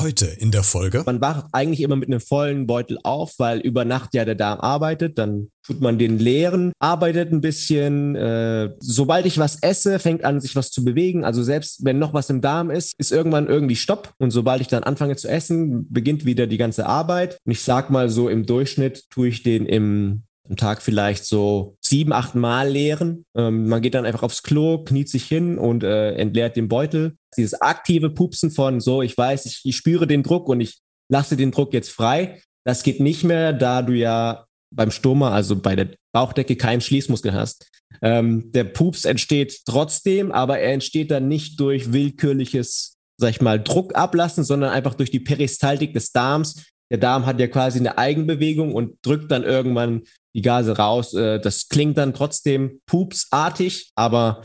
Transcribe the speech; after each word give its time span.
Heute 0.00 0.24
in 0.24 0.50
der 0.50 0.62
Folge. 0.62 1.02
Man 1.04 1.20
wacht 1.20 1.44
eigentlich 1.52 1.82
immer 1.82 1.96
mit 1.96 2.08
einem 2.08 2.20
vollen 2.20 2.66
Beutel 2.66 2.98
auf, 3.02 3.34
weil 3.36 3.58
über 3.58 3.84
Nacht 3.84 4.14
ja 4.14 4.24
der 4.24 4.34
Darm 4.34 4.58
arbeitet. 4.58 5.18
Dann 5.18 5.50
tut 5.62 5.82
man 5.82 5.98
den 5.98 6.18
leeren, 6.18 6.72
arbeitet 6.78 7.32
ein 7.32 7.42
bisschen. 7.42 8.16
Äh, 8.16 8.70
sobald 8.80 9.26
ich 9.26 9.36
was 9.36 9.62
esse, 9.62 9.98
fängt 9.98 10.24
an, 10.24 10.40
sich 10.40 10.56
was 10.56 10.70
zu 10.70 10.84
bewegen. 10.84 11.22
Also 11.24 11.42
selbst 11.42 11.84
wenn 11.84 11.98
noch 11.98 12.14
was 12.14 12.30
im 12.30 12.40
Darm 12.40 12.70
ist, 12.70 12.94
ist 12.98 13.12
irgendwann 13.12 13.46
irgendwie 13.46 13.76
Stopp. 13.76 14.14
Und 14.18 14.30
sobald 14.30 14.62
ich 14.62 14.68
dann 14.68 14.84
anfange 14.84 15.16
zu 15.16 15.28
essen, 15.28 15.86
beginnt 15.92 16.24
wieder 16.24 16.46
die 16.46 16.58
ganze 16.58 16.86
Arbeit. 16.86 17.36
Und 17.44 17.52
ich 17.52 17.62
sag 17.62 17.90
mal 17.90 18.08
so, 18.08 18.30
im 18.30 18.46
Durchschnitt 18.46 19.04
tue 19.10 19.28
ich 19.28 19.42
den 19.42 19.66
im 19.66 20.22
am 20.50 20.56
Tag 20.56 20.82
vielleicht 20.82 21.24
so 21.24 21.76
sieben, 21.80 22.12
acht 22.12 22.34
Mal 22.34 22.68
leeren. 22.68 23.24
Ähm, 23.36 23.68
man 23.68 23.80
geht 23.80 23.94
dann 23.94 24.04
einfach 24.04 24.24
aufs 24.24 24.42
Klo, 24.42 24.84
kniet 24.84 25.08
sich 25.08 25.24
hin 25.24 25.58
und 25.58 25.84
äh, 25.84 26.14
entleert 26.14 26.56
den 26.56 26.68
Beutel. 26.68 27.16
Dieses 27.36 27.60
aktive 27.60 28.10
Pupsen 28.10 28.50
von 28.50 28.80
so, 28.80 29.00
ich 29.00 29.16
weiß, 29.16 29.46
ich, 29.46 29.60
ich 29.64 29.76
spüre 29.76 30.08
den 30.08 30.24
Druck 30.24 30.48
und 30.48 30.60
ich 30.60 30.80
lasse 31.08 31.36
den 31.36 31.52
Druck 31.52 31.72
jetzt 31.72 31.90
frei. 31.90 32.42
Das 32.64 32.82
geht 32.82 32.98
nicht 33.00 33.22
mehr, 33.22 33.52
da 33.52 33.82
du 33.82 33.92
ja 33.92 34.44
beim 34.72 34.90
Stoma, 34.90 35.30
also 35.30 35.56
bei 35.56 35.76
der 35.76 35.90
Bauchdecke, 36.12 36.56
keinen 36.56 36.80
Schließmuskel 36.80 37.32
hast. 37.32 37.70
Ähm, 38.02 38.50
der 38.52 38.64
Pups 38.64 39.04
entsteht 39.04 39.60
trotzdem, 39.64 40.32
aber 40.32 40.58
er 40.58 40.72
entsteht 40.72 41.12
dann 41.12 41.28
nicht 41.28 41.60
durch 41.60 41.92
willkürliches, 41.92 42.96
sag 43.18 43.30
ich 43.30 43.40
mal, 43.40 43.62
Druck 43.62 43.94
ablassen, 43.94 44.42
sondern 44.42 44.70
einfach 44.70 44.94
durch 44.94 45.10
die 45.12 45.20
Peristaltik 45.20 45.94
des 45.94 46.10
Darms. 46.10 46.64
Der 46.90 46.98
Darm 46.98 47.26
hat 47.26 47.38
ja 47.38 47.46
quasi 47.46 47.78
eine 47.78 47.98
Eigenbewegung 47.98 48.74
und 48.74 48.98
drückt 49.02 49.30
dann 49.30 49.44
irgendwann 49.44 50.02
die 50.34 50.42
Gase 50.42 50.76
raus. 50.76 51.14
Äh, 51.14 51.40
das 51.40 51.68
klingt 51.68 51.98
dann 51.98 52.14
trotzdem 52.14 52.80
pupsartig, 52.86 53.92
aber 53.94 54.44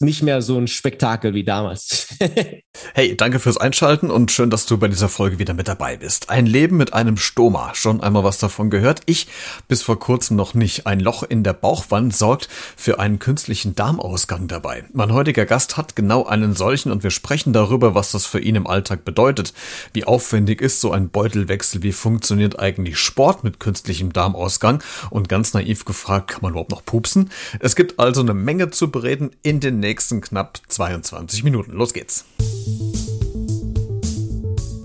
nicht 0.00 0.22
mehr 0.22 0.42
so 0.42 0.56
ein 0.56 0.68
Spektakel 0.68 1.34
wie 1.34 1.42
damals. 1.42 2.06
hey, 2.94 3.16
danke 3.16 3.40
fürs 3.40 3.56
Einschalten 3.56 4.10
und 4.10 4.30
schön, 4.30 4.48
dass 4.48 4.64
du 4.64 4.78
bei 4.78 4.86
dieser 4.86 5.08
Folge 5.08 5.40
wieder 5.40 5.54
mit 5.54 5.66
dabei 5.66 5.96
bist. 5.96 6.30
Ein 6.30 6.46
Leben 6.46 6.76
mit 6.76 6.92
einem 6.92 7.16
Stoma. 7.16 7.74
Schon 7.74 8.00
einmal 8.00 8.22
was 8.22 8.38
davon 8.38 8.70
gehört? 8.70 9.00
Ich 9.06 9.26
bis 9.66 9.82
vor 9.82 9.98
kurzem 9.98 10.36
noch 10.36 10.54
nicht. 10.54 10.86
Ein 10.86 11.00
Loch 11.00 11.24
in 11.24 11.42
der 11.42 11.52
Bauchwand 11.52 12.14
sorgt 12.14 12.48
für 12.76 13.00
einen 13.00 13.18
künstlichen 13.18 13.74
Darmausgang 13.74 14.46
dabei. 14.46 14.84
Mein 14.92 15.12
heutiger 15.12 15.46
Gast 15.46 15.76
hat 15.76 15.96
genau 15.96 16.24
einen 16.24 16.54
solchen 16.54 16.92
und 16.92 17.02
wir 17.02 17.10
sprechen 17.10 17.52
darüber, 17.52 17.96
was 17.96 18.12
das 18.12 18.24
für 18.24 18.38
ihn 18.38 18.54
im 18.54 18.68
Alltag 18.68 19.04
bedeutet. 19.04 19.52
Wie 19.92 20.04
aufwendig 20.04 20.60
ist 20.60 20.80
so 20.80 20.92
ein 20.92 21.08
Beutelwechsel? 21.08 21.82
Wie 21.82 21.92
funktioniert 21.92 22.60
eigentlich 22.60 22.98
Sport 22.98 23.42
mit 23.42 23.58
künstlichem 23.58 24.12
Darmausgang? 24.12 24.80
Und 25.10 25.28
ganz 25.28 25.54
naiv 25.54 25.84
gefragt, 25.84 26.28
kann 26.28 26.42
man 26.42 26.52
überhaupt 26.52 26.70
noch 26.70 26.84
pupsen? 26.84 27.30
Es 27.58 27.74
gibt 27.74 27.98
also 27.98 28.20
eine 28.20 28.34
Menge 28.34 28.70
zu 28.70 28.92
bereden 28.92 29.30
in 29.42 29.58
den 29.58 29.80
nächsten 29.88 30.20
knapp 30.20 30.60
22 30.68 31.44
Minuten. 31.44 31.72
Los 31.72 31.94
geht's. 31.94 32.26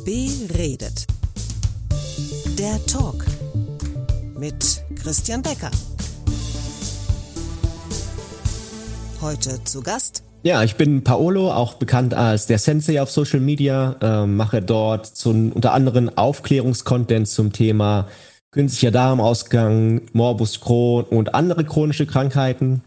Beredet. 0.06 1.08
Der 2.58 2.86
Talk 2.86 3.26
mit 4.40 4.82
Christian 4.96 5.42
Becker. 5.42 5.72
Heute 9.20 9.62
zu 9.66 9.82
Gast. 9.82 10.24
Ja, 10.44 10.64
ich 10.64 10.76
bin 10.76 11.04
Paolo, 11.04 11.52
auch 11.52 11.74
bekannt 11.74 12.14
als 12.14 12.48
der 12.48 12.58
Sensei 12.58 13.02
auf 13.02 13.12
Social 13.12 13.42
Media, 13.42 13.98
äh, 14.02 14.26
mache 14.26 14.62
dort 14.62 15.06
zum, 15.06 15.52
unter 15.52 15.74
anderem 15.74 16.12
Aufklärungskontent 16.16 17.28
zum 17.28 17.52
Thema 17.52 18.08
künstlicher 18.52 18.92
Darmausgang, 18.92 20.04
Morbus 20.14 20.62
Crohn 20.62 21.04
und 21.04 21.36
andere 21.36 21.66
chronische 21.66 22.06
Krankheiten 22.06 22.84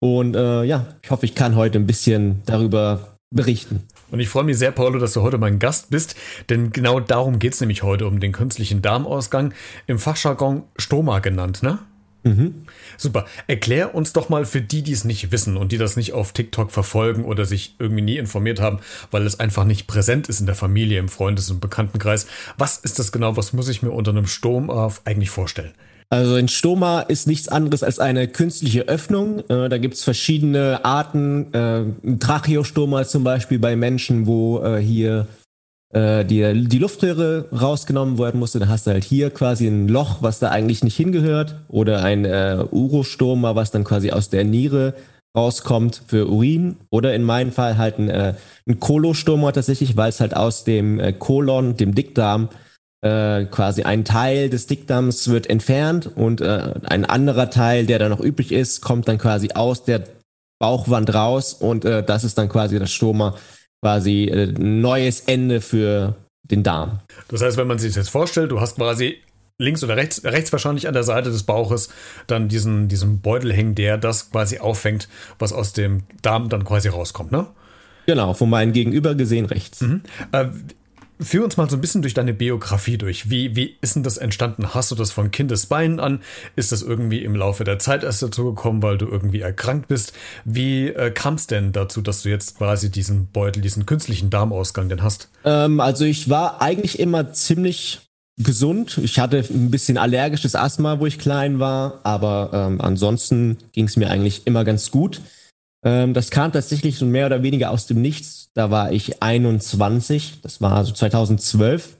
und 0.00 0.34
äh, 0.34 0.64
ja, 0.64 0.86
ich 1.02 1.10
hoffe, 1.10 1.26
ich 1.26 1.34
kann 1.34 1.56
heute 1.56 1.78
ein 1.78 1.86
bisschen 1.86 2.42
darüber 2.46 3.16
berichten. 3.30 3.86
Und 4.10 4.18
ich 4.18 4.28
freue 4.28 4.44
mich 4.44 4.58
sehr, 4.58 4.72
Paulo, 4.72 4.98
dass 4.98 5.12
du 5.12 5.22
heute 5.22 5.38
mein 5.38 5.58
Gast 5.60 5.90
bist, 5.90 6.16
denn 6.48 6.72
genau 6.72 6.98
darum 6.98 7.38
geht 7.38 7.54
es 7.54 7.60
nämlich 7.60 7.82
heute, 7.82 8.06
um 8.06 8.18
den 8.18 8.32
künstlichen 8.32 8.82
Darmausgang, 8.82 9.54
im 9.86 9.98
Fachjargon 9.98 10.64
Stoma 10.76 11.20
genannt, 11.20 11.62
ne? 11.62 11.78
Mhm. 12.22 12.66
Super. 12.98 13.24
Erklär 13.46 13.94
uns 13.94 14.12
doch 14.12 14.28
mal 14.28 14.44
für 14.44 14.60
die, 14.60 14.82
die 14.82 14.92
es 14.92 15.04
nicht 15.04 15.32
wissen 15.32 15.56
und 15.56 15.72
die 15.72 15.78
das 15.78 15.96
nicht 15.96 16.12
auf 16.12 16.32
TikTok 16.32 16.70
verfolgen 16.70 17.24
oder 17.24 17.46
sich 17.46 17.76
irgendwie 17.78 18.02
nie 18.02 18.18
informiert 18.18 18.60
haben, 18.60 18.80
weil 19.10 19.24
es 19.24 19.40
einfach 19.40 19.64
nicht 19.64 19.86
präsent 19.86 20.28
ist 20.28 20.40
in 20.40 20.46
der 20.46 20.54
Familie, 20.54 20.98
im 20.98 21.08
Freundes- 21.08 21.50
und 21.50 21.60
Bekanntenkreis. 21.60 22.26
Was 22.58 22.76
ist 22.76 22.98
das 22.98 23.12
genau? 23.12 23.36
Was 23.36 23.52
muss 23.52 23.68
ich 23.68 23.82
mir 23.82 23.92
unter 23.92 24.10
einem 24.10 24.26
Sturm 24.26 24.70
eigentlich 25.04 25.30
vorstellen? 25.30 25.72
Also 26.12 26.34
ein 26.34 26.48
Stoma 26.48 27.02
ist 27.02 27.28
nichts 27.28 27.46
anderes 27.46 27.84
als 27.84 28.00
eine 28.00 28.26
künstliche 28.26 28.88
Öffnung. 28.88 29.48
Äh, 29.48 29.68
da 29.68 29.78
gibt's 29.78 30.02
verschiedene 30.02 30.84
Arten. 30.84 31.54
Äh, 31.54 31.84
Tracheostoma 32.18 33.04
zum 33.04 33.22
Beispiel 33.22 33.60
bei 33.60 33.76
Menschen, 33.76 34.26
wo 34.26 34.60
äh, 34.60 34.78
hier 34.78 35.28
äh, 35.94 36.24
die, 36.24 36.66
die 36.66 36.78
Luftröhre 36.78 37.46
rausgenommen 37.52 38.18
werden 38.18 38.40
musste. 38.40 38.58
Dann 38.58 38.68
hast 38.68 38.88
du 38.88 38.90
halt 38.90 39.04
hier 39.04 39.30
quasi 39.30 39.68
ein 39.68 39.86
Loch, 39.86 40.16
was 40.20 40.40
da 40.40 40.50
eigentlich 40.50 40.82
nicht 40.82 40.96
hingehört. 40.96 41.54
Oder 41.68 42.02
ein 42.02 42.24
äh, 42.24 42.64
Urostoma, 42.72 43.54
was 43.54 43.70
dann 43.70 43.84
quasi 43.84 44.10
aus 44.10 44.30
der 44.30 44.42
Niere 44.42 44.94
rauskommt 45.36 46.02
für 46.08 46.28
Urin. 46.28 46.76
Oder 46.90 47.14
in 47.14 47.22
meinem 47.22 47.52
Fall 47.52 47.78
halt 47.78 48.00
ein, 48.00 48.08
äh, 48.08 48.34
ein 48.66 48.80
Kolostoma 48.80 49.52
tatsächlich, 49.52 49.96
weil 49.96 50.08
es 50.08 50.18
halt 50.18 50.34
aus 50.34 50.64
dem 50.64 50.98
äh, 50.98 51.12
Kolon, 51.12 51.76
dem 51.76 51.94
Dickdarm, 51.94 52.48
äh, 53.02 53.44
quasi 53.46 53.82
ein 53.82 54.04
Teil 54.04 54.50
des 54.50 54.66
Dickdarms 54.66 55.28
wird 55.28 55.48
entfernt 55.48 56.10
und 56.14 56.40
äh, 56.40 56.74
ein 56.84 57.04
anderer 57.04 57.50
Teil, 57.50 57.86
der 57.86 57.98
da 57.98 58.08
noch 58.08 58.20
übrig 58.20 58.52
ist, 58.52 58.80
kommt 58.82 59.08
dann 59.08 59.18
quasi 59.18 59.50
aus 59.54 59.84
der 59.84 60.04
Bauchwand 60.58 61.14
raus 61.14 61.54
und 61.54 61.84
äh, 61.84 62.04
das 62.04 62.24
ist 62.24 62.36
dann 62.36 62.48
quasi 62.48 62.78
das 62.78 62.92
Stoma, 62.92 63.36
quasi 63.82 64.24
äh, 64.24 64.46
neues 64.46 65.20
Ende 65.20 65.60
für 65.60 66.14
den 66.42 66.62
Darm. 66.62 67.00
Das 67.28 67.40
heißt, 67.40 67.56
wenn 67.56 67.66
man 67.66 67.78
sich 67.78 67.90
das 67.90 67.96
jetzt 67.96 68.10
vorstellt, 68.10 68.50
du 68.50 68.60
hast 68.60 68.76
quasi 68.76 69.16
links 69.58 69.84
oder 69.84 69.96
rechts, 69.96 70.24
rechts 70.24 70.52
wahrscheinlich 70.52 70.88
an 70.88 70.94
der 70.94 71.02
Seite 71.02 71.30
des 71.30 71.44
Bauches 71.44 71.90
dann 72.26 72.48
diesen, 72.48 72.88
diesen 72.88 73.20
Beutel 73.20 73.52
hängen, 73.52 73.74
der 73.74 73.98
das 73.98 74.30
quasi 74.30 74.58
auffängt, 74.58 75.08
was 75.38 75.52
aus 75.52 75.72
dem 75.72 76.02
Darm 76.22 76.48
dann 76.48 76.64
quasi 76.64 76.88
rauskommt, 76.88 77.32
ne? 77.32 77.46
Genau, 78.06 78.34
von 78.34 78.50
meinem 78.50 78.72
Gegenüber 78.72 79.14
gesehen 79.14 79.44
rechts. 79.46 79.82
Mhm. 79.82 80.02
Äh, 80.32 80.46
Führ 81.20 81.44
uns 81.44 81.56
mal 81.56 81.68
so 81.68 81.76
ein 81.76 81.80
bisschen 81.80 82.02
durch 82.02 82.14
deine 82.14 82.32
Biografie 82.32 82.96
durch. 82.96 83.30
Wie, 83.30 83.54
wie 83.54 83.76
ist 83.80 83.94
denn 83.94 84.02
das 84.02 84.16
entstanden? 84.16 84.74
Hast 84.74 84.90
du 84.90 84.94
das 84.94 85.12
von 85.12 85.30
Kindesbeinen 85.30 86.00
an? 86.00 86.20
Ist 86.56 86.72
das 86.72 86.82
irgendwie 86.82 87.22
im 87.22 87.34
Laufe 87.34 87.64
der 87.64 87.78
Zeit 87.78 88.04
erst 88.04 88.22
dazu 88.22 88.46
gekommen, 88.46 88.82
weil 88.82 88.96
du 88.96 89.06
irgendwie 89.06 89.40
erkrankt 89.40 89.88
bist? 89.88 90.14
Wie 90.44 90.88
äh, 90.88 91.10
kam 91.10 91.34
es 91.34 91.46
denn 91.46 91.72
dazu, 91.72 92.00
dass 92.00 92.22
du 92.22 92.30
jetzt 92.30 92.58
quasi 92.58 92.90
diesen 92.90 93.26
Beutel, 93.26 93.60
diesen 93.60 93.86
künstlichen 93.86 94.30
Darmausgang 94.30 94.88
denn 94.88 95.02
hast? 95.02 95.28
Ähm, 95.44 95.80
also 95.80 96.04
ich 96.04 96.30
war 96.30 96.62
eigentlich 96.62 96.98
immer 96.98 97.32
ziemlich 97.32 98.00
gesund. 98.38 98.98
Ich 99.02 99.18
hatte 99.18 99.44
ein 99.50 99.70
bisschen 99.70 99.98
allergisches 99.98 100.54
Asthma, 100.54 101.00
wo 101.00 101.06
ich 101.06 101.18
klein 101.18 101.58
war, 101.58 102.00
aber 102.04 102.50
ähm, 102.52 102.80
ansonsten 102.80 103.58
ging 103.72 103.86
es 103.86 103.96
mir 103.96 104.10
eigentlich 104.10 104.46
immer 104.46 104.64
ganz 104.64 104.90
gut. 104.90 105.20
Ähm, 105.84 106.14
das 106.14 106.30
kam 106.30 106.52
tatsächlich 106.52 106.96
so 106.96 107.06
mehr 107.06 107.26
oder 107.26 107.42
weniger 107.42 107.70
aus 107.70 107.86
dem 107.86 108.02
Nichts. 108.02 108.50
Da 108.54 108.70
war 108.70 108.92
ich 108.92 109.22
21, 109.22 110.40
das 110.42 110.60
war 110.60 110.84
so 110.84 110.92
2012. 110.92 111.98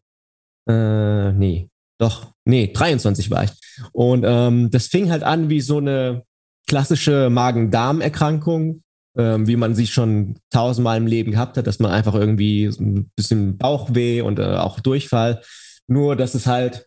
Äh, 0.69 1.33
nee, 1.33 1.69
doch, 1.99 2.33
nee, 2.45 2.73
23 2.73 3.31
war 3.31 3.45
ich. 3.45 3.51
Und 3.93 4.25
ähm, 4.27 4.71
das 4.71 4.87
fing 4.87 5.11
halt 5.11 5.23
an 5.23 5.49
wie 5.49 5.61
so 5.61 5.79
eine 5.79 6.25
klassische 6.67 7.31
Magen-Darm-Erkrankung, 7.31 8.83
ähm, 9.17 9.47
wie 9.47 9.57
man 9.57 9.75
sie 9.75 9.87
schon 9.87 10.39
tausendmal 10.51 10.99
im 10.99 11.07
Leben 11.07 11.33
gehabt 11.33 11.57
hat, 11.57 11.67
dass 11.67 11.79
man 11.79 11.91
einfach 11.91 12.15
irgendwie 12.15 12.67
ein 12.67 13.11
bisschen 13.17 13.59
Bauchweh 13.59 14.21
und 14.21 14.39
äh, 14.39 14.57
auch 14.57 14.81
Durchfall. 14.81 15.43
Nur, 15.89 16.17
dass 16.17 16.35
es 16.35 16.47
halt, 16.47 16.87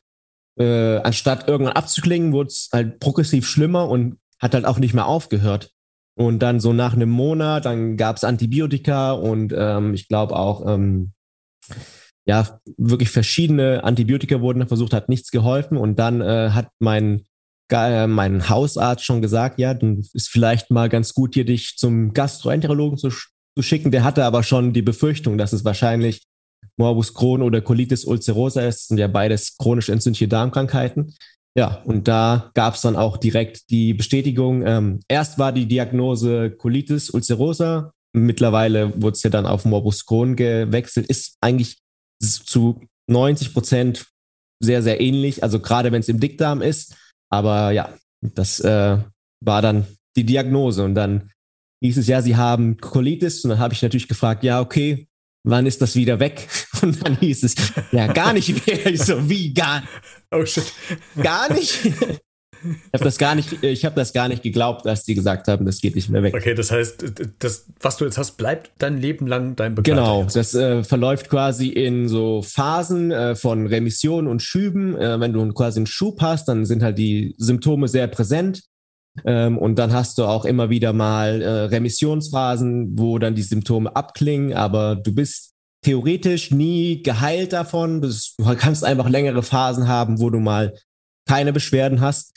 äh, 0.57 0.97
anstatt 0.97 1.47
irgendwann 1.47 1.75
abzuklingen, 1.75 2.31
wurde 2.31 2.47
es 2.47 2.69
halt 2.71 2.99
progressiv 2.99 3.47
schlimmer 3.47 3.89
und 3.89 4.17
hat 4.39 4.53
halt 4.53 4.65
auch 4.65 4.79
nicht 4.79 4.93
mehr 4.93 5.07
aufgehört. 5.07 5.71
Und 6.15 6.39
dann 6.39 6.59
so 6.59 6.73
nach 6.73 6.93
einem 6.93 7.09
Monat, 7.09 7.65
dann 7.65 7.97
gab 7.97 8.17
es 8.17 8.23
Antibiotika 8.23 9.13
und 9.13 9.53
ähm, 9.55 9.93
ich 9.93 10.07
glaube 10.07 10.35
auch, 10.35 10.67
ähm, 10.67 11.13
ja, 12.25 12.59
wirklich 12.77 13.09
verschiedene 13.09 13.83
Antibiotika 13.83 14.39
wurden 14.39 14.67
versucht, 14.67 14.93
hat 14.93 15.09
nichts 15.09 15.31
geholfen. 15.31 15.77
Und 15.77 15.99
dann 15.99 16.21
äh, 16.21 16.51
hat 16.51 16.69
mein, 16.79 17.25
äh, 17.71 18.07
mein 18.07 18.47
Hausarzt 18.49 19.03
schon 19.03 19.21
gesagt, 19.21 19.59
ja, 19.59 19.73
dann 19.73 20.03
ist 20.13 20.29
vielleicht 20.29 20.71
mal 20.71 20.87
ganz 20.87 21.13
gut, 21.13 21.33
hier 21.33 21.45
dich 21.45 21.75
zum 21.77 22.13
Gastroenterologen 22.13 22.97
zu, 22.97 23.09
zu 23.09 23.61
schicken. 23.61 23.91
Der 23.91 24.03
hatte 24.03 24.23
aber 24.23 24.43
schon 24.43 24.71
die 24.73 24.81
Befürchtung, 24.81 25.37
dass 25.37 25.51
es 25.51 25.65
wahrscheinlich 25.65 26.23
Morbus 26.77 27.13
Crohn 27.13 27.41
oder 27.41 27.61
Colitis 27.61 28.05
ulcerosa 28.05 28.61
ist. 28.61 28.81
Das 28.81 28.87
sind 28.87 28.97
ja 28.97 29.07
beides 29.07 29.57
chronisch 29.57 29.89
entzündliche 29.89 30.27
Darmkrankheiten. 30.27 31.13
Ja, 31.55 31.81
und 31.85 32.07
da 32.07 32.51
gab 32.55 32.75
es 32.75 32.81
dann 32.81 32.95
auch 32.95 33.17
direkt 33.17 33.69
die 33.69 33.93
Bestätigung. 33.93 34.65
Ähm, 34.65 34.99
erst 35.07 35.37
war 35.37 35.51
die 35.51 35.67
Diagnose 35.67 36.51
Colitis 36.51 37.11
ulcerosa. 37.11 37.93
Mittlerweile 38.13 39.01
wurde 39.01 39.13
es 39.13 39.23
ja 39.23 39.29
dann 39.29 39.45
auf 39.45 39.65
Morbus 39.65 40.05
Crohn 40.05 40.35
gewechselt. 40.35 41.07
Ist 41.07 41.37
eigentlich 41.41 41.77
zu 42.19 42.81
90 43.07 43.53
Prozent 43.53 44.07
sehr, 44.63 44.81
sehr 44.81 44.99
ähnlich. 44.99 45.43
Also 45.43 45.59
gerade 45.59 45.91
wenn 45.91 45.99
es 45.99 46.09
im 46.09 46.19
Dickdarm 46.19 46.61
ist. 46.61 46.95
Aber 47.29 47.71
ja, 47.71 47.93
das 48.21 48.59
äh, 48.59 48.97
war 49.41 49.61
dann 49.61 49.85
die 50.15 50.25
Diagnose. 50.25 50.83
Und 50.83 50.95
dann 50.95 51.31
hieß 51.83 51.97
es 51.97 52.07
ja, 52.07 52.21
sie 52.23 52.35
haben 52.35 52.77
Colitis. 52.77 53.43
Und 53.43 53.49
dann 53.49 53.59
habe 53.59 53.75
ich 53.75 53.81
natürlich 53.83 54.07
gefragt, 54.07 54.43
ja, 54.43 54.59
okay, 54.59 55.07
wann 55.43 55.67
ist 55.67 55.81
das 55.83 55.95
wieder 55.95 56.19
weg? 56.19 56.47
Und 56.83 57.05
dann 57.05 57.17
hieß 57.17 57.43
es, 57.43 57.55
ja, 57.91 58.07
gar 58.07 58.33
nicht 58.33 58.67
mehr. 58.67 58.85
Ich 58.87 59.01
so, 59.01 59.27
wie 59.29 59.53
gar? 59.53 59.83
Oh 60.31 60.45
shit. 60.45 60.71
Gar 61.21 61.53
nicht? 61.53 61.85
Ich 62.65 62.93
habe 62.93 63.03
das 63.03 63.17
gar 63.17 63.35
nicht, 63.35 63.63
ich 63.63 63.83
habe 63.83 63.95
das 63.95 64.13
gar 64.13 64.27
nicht 64.29 64.41
geglaubt, 64.41 64.87
als 64.87 65.03
die 65.03 65.15
gesagt 65.15 65.47
haben, 65.47 65.65
das 65.65 65.81
geht 65.81 65.95
nicht 65.95 66.09
mehr 66.09 66.23
weg. 66.23 66.33
Okay, 66.33 66.53
das 66.53 66.71
heißt, 66.71 67.03
das, 67.39 67.65
was 67.81 67.97
du 67.97 68.05
jetzt 68.05 68.17
hast, 68.17 68.37
bleibt 68.37 68.71
dein 68.77 68.97
Leben 68.97 69.27
lang 69.27 69.55
dein 69.55 69.75
Begleiter. 69.75 70.01
Genau, 70.01 70.27
das 70.33 70.55
äh, 70.55 70.83
verläuft 70.83 71.29
quasi 71.29 71.67
in 71.67 72.07
so 72.07 72.41
Phasen 72.41 73.11
äh, 73.11 73.35
von 73.35 73.67
Remission 73.67 74.27
und 74.27 74.41
Schüben. 74.41 74.95
Äh, 74.95 75.19
wenn 75.19 75.33
du 75.33 75.51
quasi 75.51 75.79
einen 75.79 75.87
Schub 75.87 76.21
hast, 76.21 76.47
dann 76.47 76.65
sind 76.65 76.83
halt 76.83 76.97
die 76.97 77.35
Symptome 77.37 77.87
sehr 77.87 78.07
präsent. 78.07 78.61
Ähm, 79.25 79.57
und 79.57 79.77
dann 79.77 79.93
hast 79.93 80.17
du 80.17 80.23
auch 80.23 80.45
immer 80.45 80.69
wieder 80.69 80.93
mal 80.93 81.41
äh, 81.41 81.49
Remissionsphasen, 81.65 82.97
wo 82.97 83.19
dann 83.19 83.35
die 83.35 83.43
Symptome 83.43 83.95
abklingen, 83.95 84.53
aber 84.53 84.95
du 84.95 85.13
bist 85.13 85.52
theoretisch 85.83 86.51
nie 86.51 87.03
geheilt 87.03 87.53
davon. 87.53 88.01
Du 88.01 88.09
kannst 88.55 88.83
einfach 88.83 89.09
längere 89.09 89.43
Phasen 89.43 89.87
haben, 89.87 90.19
wo 90.19 90.29
du 90.29 90.39
mal 90.39 90.73
keine 91.27 91.53
Beschwerden 91.53 92.01
hast. 92.01 92.33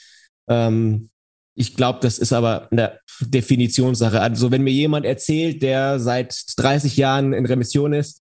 Ähm, 0.48 1.10
ich 1.56 1.74
glaube, 1.74 2.00
das 2.02 2.18
ist 2.18 2.32
aber 2.32 2.68
eine 2.70 3.00
Definitionssache. 3.20 4.20
Also 4.20 4.50
wenn 4.50 4.62
mir 4.62 4.72
jemand 4.72 5.06
erzählt, 5.06 5.62
der 5.62 5.98
seit 5.98 6.36
30 6.58 6.96
Jahren 6.96 7.32
in 7.32 7.46
Remission 7.46 7.94
ist, 7.94 8.20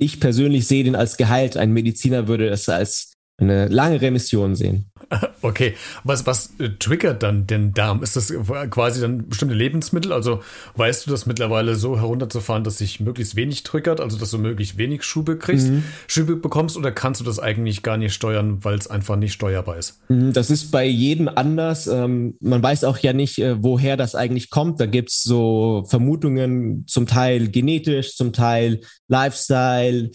ich 0.00 0.20
persönlich 0.20 0.68
sehe 0.68 0.84
den 0.84 0.94
als 0.94 1.16
geheilt. 1.16 1.56
Ein 1.56 1.72
Mediziner 1.72 2.28
würde 2.28 2.48
es 2.48 2.68
als 2.68 3.14
eine 3.38 3.68
lange 3.68 4.00
Remission 4.00 4.54
sehen. 4.56 4.90
Okay, 5.40 5.74
was, 6.02 6.26
was 6.26 6.54
äh, 6.58 6.70
triggert 6.80 7.22
dann 7.22 7.46
den 7.46 7.72
Darm? 7.72 8.02
Ist 8.02 8.16
das 8.16 8.32
quasi 8.70 9.00
dann 9.00 9.28
bestimmte 9.28 9.54
Lebensmittel? 9.54 10.12
Also 10.12 10.42
weißt 10.74 11.06
du 11.06 11.12
das 11.12 11.26
mittlerweile 11.26 11.76
so 11.76 11.96
herunterzufahren, 11.96 12.64
dass 12.64 12.78
sich 12.78 12.98
möglichst 12.98 13.36
wenig 13.36 13.62
triggert, 13.62 14.00
also 14.00 14.18
dass 14.18 14.32
du 14.32 14.38
möglichst 14.38 14.78
wenig 14.78 15.04
Schube 15.04 15.38
kriegst, 15.38 15.68
mhm. 15.68 15.84
Schube 16.08 16.34
bekommst 16.34 16.76
oder 16.76 16.90
kannst 16.90 17.20
du 17.20 17.24
das 17.24 17.38
eigentlich 17.38 17.84
gar 17.84 17.96
nicht 17.96 18.14
steuern, 18.14 18.64
weil 18.64 18.76
es 18.76 18.88
einfach 18.88 19.14
nicht 19.14 19.32
steuerbar 19.32 19.78
ist? 19.78 20.00
Mhm, 20.08 20.32
das 20.32 20.50
ist 20.50 20.72
bei 20.72 20.84
jedem 20.84 21.28
anders. 21.28 21.86
Ähm, 21.86 22.34
man 22.40 22.62
weiß 22.62 22.82
auch 22.82 22.98
ja 22.98 23.12
nicht, 23.12 23.38
äh, 23.38 23.62
woher 23.62 23.96
das 23.96 24.16
eigentlich 24.16 24.50
kommt. 24.50 24.80
Da 24.80 24.86
gibt 24.86 25.10
es 25.10 25.22
so 25.22 25.84
Vermutungen, 25.86 26.84
zum 26.88 27.06
Teil 27.06 27.48
genetisch, 27.48 28.16
zum 28.16 28.32
Teil 28.32 28.80
Lifestyle, 29.06 30.10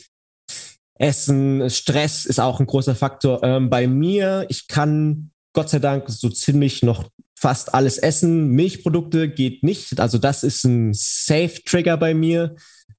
Essen, 1.04 1.70
Stress 1.70 2.26
ist 2.26 2.40
auch 2.40 2.62
ein 2.62 2.66
großer 2.66 2.96
Faktor. 2.96 3.44
Ähm, 3.44 3.70
bei 3.70 3.88
mir, 3.88 4.46
ich 4.48 4.68
kann 4.68 5.32
Gott 5.54 5.70
sei 5.70 5.80
Dank 5.80 6.06
so 6.08 6.30
ziemlich 6.30 6.82
noch 6.82 7.10
fast 7.38 7.74
alles 7.74 7.98
essen. 7.98 8.52
Milchprodukte 8.52 9.28
geht 9.28 9.64
nicht. 9.64 10.00
Also 10.00 10.18
das 10.18 10.44
ist 10.44 10.64
ein 10.64 10.94
Safe-Trigger 10.94 11.98
bei 11.98 12.14
mir. 12.14 12.56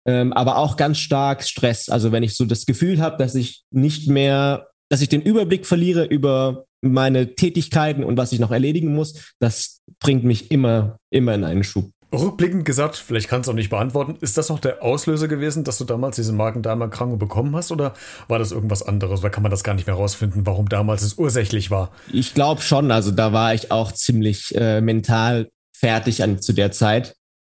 Ähm, 0.07 0.35
aber 0.35 0.59
auch 0.59 0.77
ganz 0.77 0.99
stark 0.99 1.43
Stress. 1.45 1.89
Also 1.89 2.13
wenn 2.13 2.23
ich 2.23 2.37
so 2.37 2.45
das 2.45 2.67
Gefühl 2.67 3.01
habe, 3.01 3.17
dass 3.17 3.35
ich 3.35 3.65
nicht 3.71 4.07
mehr, 4.07 4.69
dass 4.91 5.01
ich 5.01 5.09
den 5.09 5.23
Überblick 5.23 5.65
verliere 5.65 6.05
über 6.05 6.67
meine 6.83 7.35
Tätigkeiten 7.35 8.05
und 8.05 8.19
was 8.19 8.33
ich 8.33 8.39
noch 8.39 8.51
erledigen 8.51 8.95
muss, 8.95 9.33
das 9.39 9.81
bringt 9.99 10.25
mich 10.25 10.51
immer, 10.51 10.99
immer 11.09 11.35
in 11.35 11.45
einen 11.45 11.65
Schub. 11.65 11.91
Rückblickend 12.17 12.65
gesagt, 12.65 12.97
vielleicht 12.97 13.29
kannst 13.29 13.49
du 13.49 13.53
auch 13.53 13.57
nicht 13.57 13.71
beantworten, 13.71 14.17
ist 14.21 14.37
das 14.37 14.49
noch 14.49 14.59
der 14.59 14.83
Auslöser 14.83 15.29
gewesen, 15.29 15.65
dass 15.65 15.79
du 15.79 15.85
damals 15.85 16.17
diese 16.17 16.33
Magen-Darm-Erkrankung 16.33 17.19
bekommen 17.19 17.55
hast 17.57 17.73
oder 17.73 17.95
war 18.29 18.39
das 18.39 18.53
irgendwas 18.53 18.83
anderes? 18.83 19.21
Oder 19.21 19.31
kann 19.31 19.43
man 19.43 19.51
das 19.51 19.65
gar 19.65 19.75
nicht 19.75 19.87
mehr 19.87 19.97
rausfinden, 19.97 20.47
warum 20.47 20.69
damals 20.69 21.03
es 21.03 21.15
ursächlich 21.15 21.71
war? 21.71 21.91
Ich 22.13 22.35
glaube 22.35 22.61
schon, 22.63 22.91
also 22.91 23.11
da 23.11 23.33
war 23.33 23.55
ich 23.55 23.71
auch 23.71 23.93
ziemlich 23.93 24.55
äh, 24.55 24.81
mental 24.81 25.51
fertig 25.73 26.23
an, 26.23 26.41
zu 26.41 26.53
der 26.53 26.73
Zeit. 26.73 27.17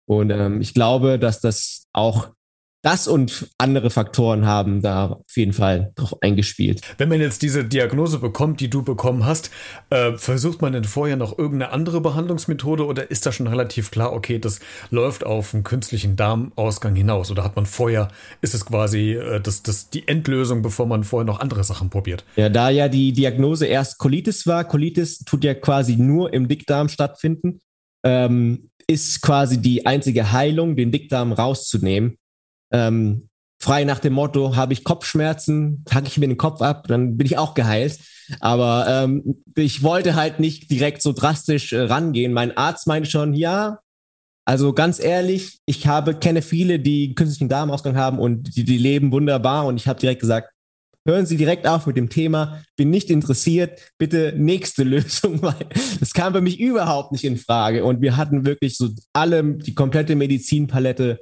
Und 0.08 0.30
ähm, 0.30 0.62
ich 0.62 0.74
glaube, 0.74 1.20
dass 1.20 1.42
das 1.42 1.88
auch 1.94 2.30
das 2.86 3.08
und 3.08 3.50
andere 3.58 3.90
Faktoren 3.90 4.46
haben 4.46 4.84
da 4.84 5.08
auf 5.08 5.36
jeden 5.36 5.54
Fall 5.54 5.92
drauf 5.96 6.22
eingespielt. 6.22 6.82
Wenn 7.00 7.10
man 7.10 7.20
jetzt 7.20 7.42
diese 7.42 7.66
Diagnose 7.66 8.20
bekommt, 8.20 8.60
die 8.60 8.70
du 8.70 8.84
bekommen 8.84 9.26
hast, 9.26 9.50
äh, 9.90 10.12
versucht 10.18 10.62
man 10.62 10.74
denn 10.74 10.84
vorher 10.84 11.16
noch 11.16 11.36
irgendeine 11.36 11.72
andere 11.72 12.00
Behandlungsmethode 12.00 12.86
oder 12.86 13.10
ist 13.10 13.26
da 13.26 13.32
schon 13.32 13.48
relativ 13.48 13.90
klar, 13.90 14.14
okay, 14.14 14.38
das 14.38 14.60
läuft 14.92 15.26
auf 15.26 15.56
einen 15.56 15.64
künstlichen 15.64 16.16
Darmausgang 16.16 16.96
hinaus 16.96 17.32
oder 17.32 17.44
hat 17.44 17.56
man 17.56 17.66
vorher, 17.66 18.10
ist 18.42 18.54
es 18.54 18.68
quasi 18.68 19.14
äh, 19.14 19.42
das, 19.42 19.64
das 19.64 19.90
die 19.90 20.08
Endlösung, 20.08 20.62
bevor 20.62 20.86
man 20.86 21.04
vorher 21.04 21.26
noch 21.26 21.40
andere 21.40 21.64
Sachen 21.64 21.90
probiert? 21.90 22.24
Ja, 22.36 22.50
da 22.50 22.70
ja 22.70 22.88
die 22.88 23.14
Diagnose 23.14 23.66
erst 23.66 23.98
Colitis 23.98 24.46
war, 24.46 24.64
Colitis 24.64 25.26
tut 25.26 25.44
ja 25.44 25.56
quasi 25.56 25.96
nur 25.96 26.32
im 26.34 26.48
Dickdarm 26.48 26.90
stattfinden, 26.90 27.62
ähm, 28.06 28.70
ist 28.86 29.24
quasi 29.24 29.60
die 29.60 29.88
einzige 29.88 30.32
Heilung, 30.32 30.76
den 30.76 30.92
Dickdarm 30.92 31.32
rauszunehmen 31.32 32.20
ähm, 32.72 33.28
frei 33.60 33.84
nach 33.84 34.00
dem 34.00 34.14
Motto, 34.14 34.56
habe 34.56 34.74
ich 34.74 34.84
Kopfschmerzen, 34.84 35.84
hacke 35.92 36.08
ich 36.08 36.18
mir 36.18 36.28
den 36.28 36.38
Kopf 36.38 36.62
ab, 36.62 36.88
dann 36.88 37.18
bin 37.18 37.26
ich 37.26 37.38
auch 37.38 37.54
geheilt. 37.54 38.00
Aber 38.40 38.86
ähm, 38.88 39.44
ich 39.56 39.84
wollte 39.84 40.16
halt 40.16 40.40
nicht 40.40 40.70
direkt 40.70 41.02
so 41.02 41.14
drastisch 41.14 41.74
äh, 41.74 41.82
rangehen. 41.82 42.34
Mein 42.34 42.56
Arzt 42.58 42.88
meinte 42.88 43.10
schon, 43.10 43.34
ja, 43.34 43.80
also 44.46 44.74
ganz 44.74 45.00
ehrlich, 45.00 45.60
ich 45.66 45.88
habe 45.88 46.16
kenne 46.16 46.44
viele, 46.44 46.80
die 46.80 47.16
künstlichen 47.16 47.50
Darmausgang 47.50 47.98
haben 47.98 48.20
und 48.20 48.56
die, 48.56 48.64
die 48.64 48.78
leben 48.78 49.12
wunderbar. 49.12 49.66
Und 49.66 49.78
ich 49.78 49.88
habe 49.88 50.00
direkt 50.00 50.22
gesagt, 50.22 50.52
hören 51.08 51.26
Sie 51.26 51.38
direkt 51.38 51.68
auf 51.68 51.88
mit 51.88 51.98
dem 51.98 52.10
Thema, 52.10 52.64
bin 52.76 52.90
nicht 52.90 53.10
interessiert, 53.10 53.80
bitte 53.98 54.34
nächste 54.38 54.84
Lösung, 54.84 55.42
weil 55.42 55.68
das 56.00 56.14
kam 56.14 56.34
für 56.34 56.42
mich 56.42 56.60
überhaupt 56.60 57.12
nicht 57.12 57.24
in 57.24 57.38
Frage. 57.38 57.84
Und 57.84 58.02
wir 58.02 58.18
hatten 58.18 58.46
wirklich 58.46 58.78
so 58.78 58.90
alle, 59.14 59.44
die 59.44 59.74
komplette 59.74 60.16
Medizinpalette 60.16 61.20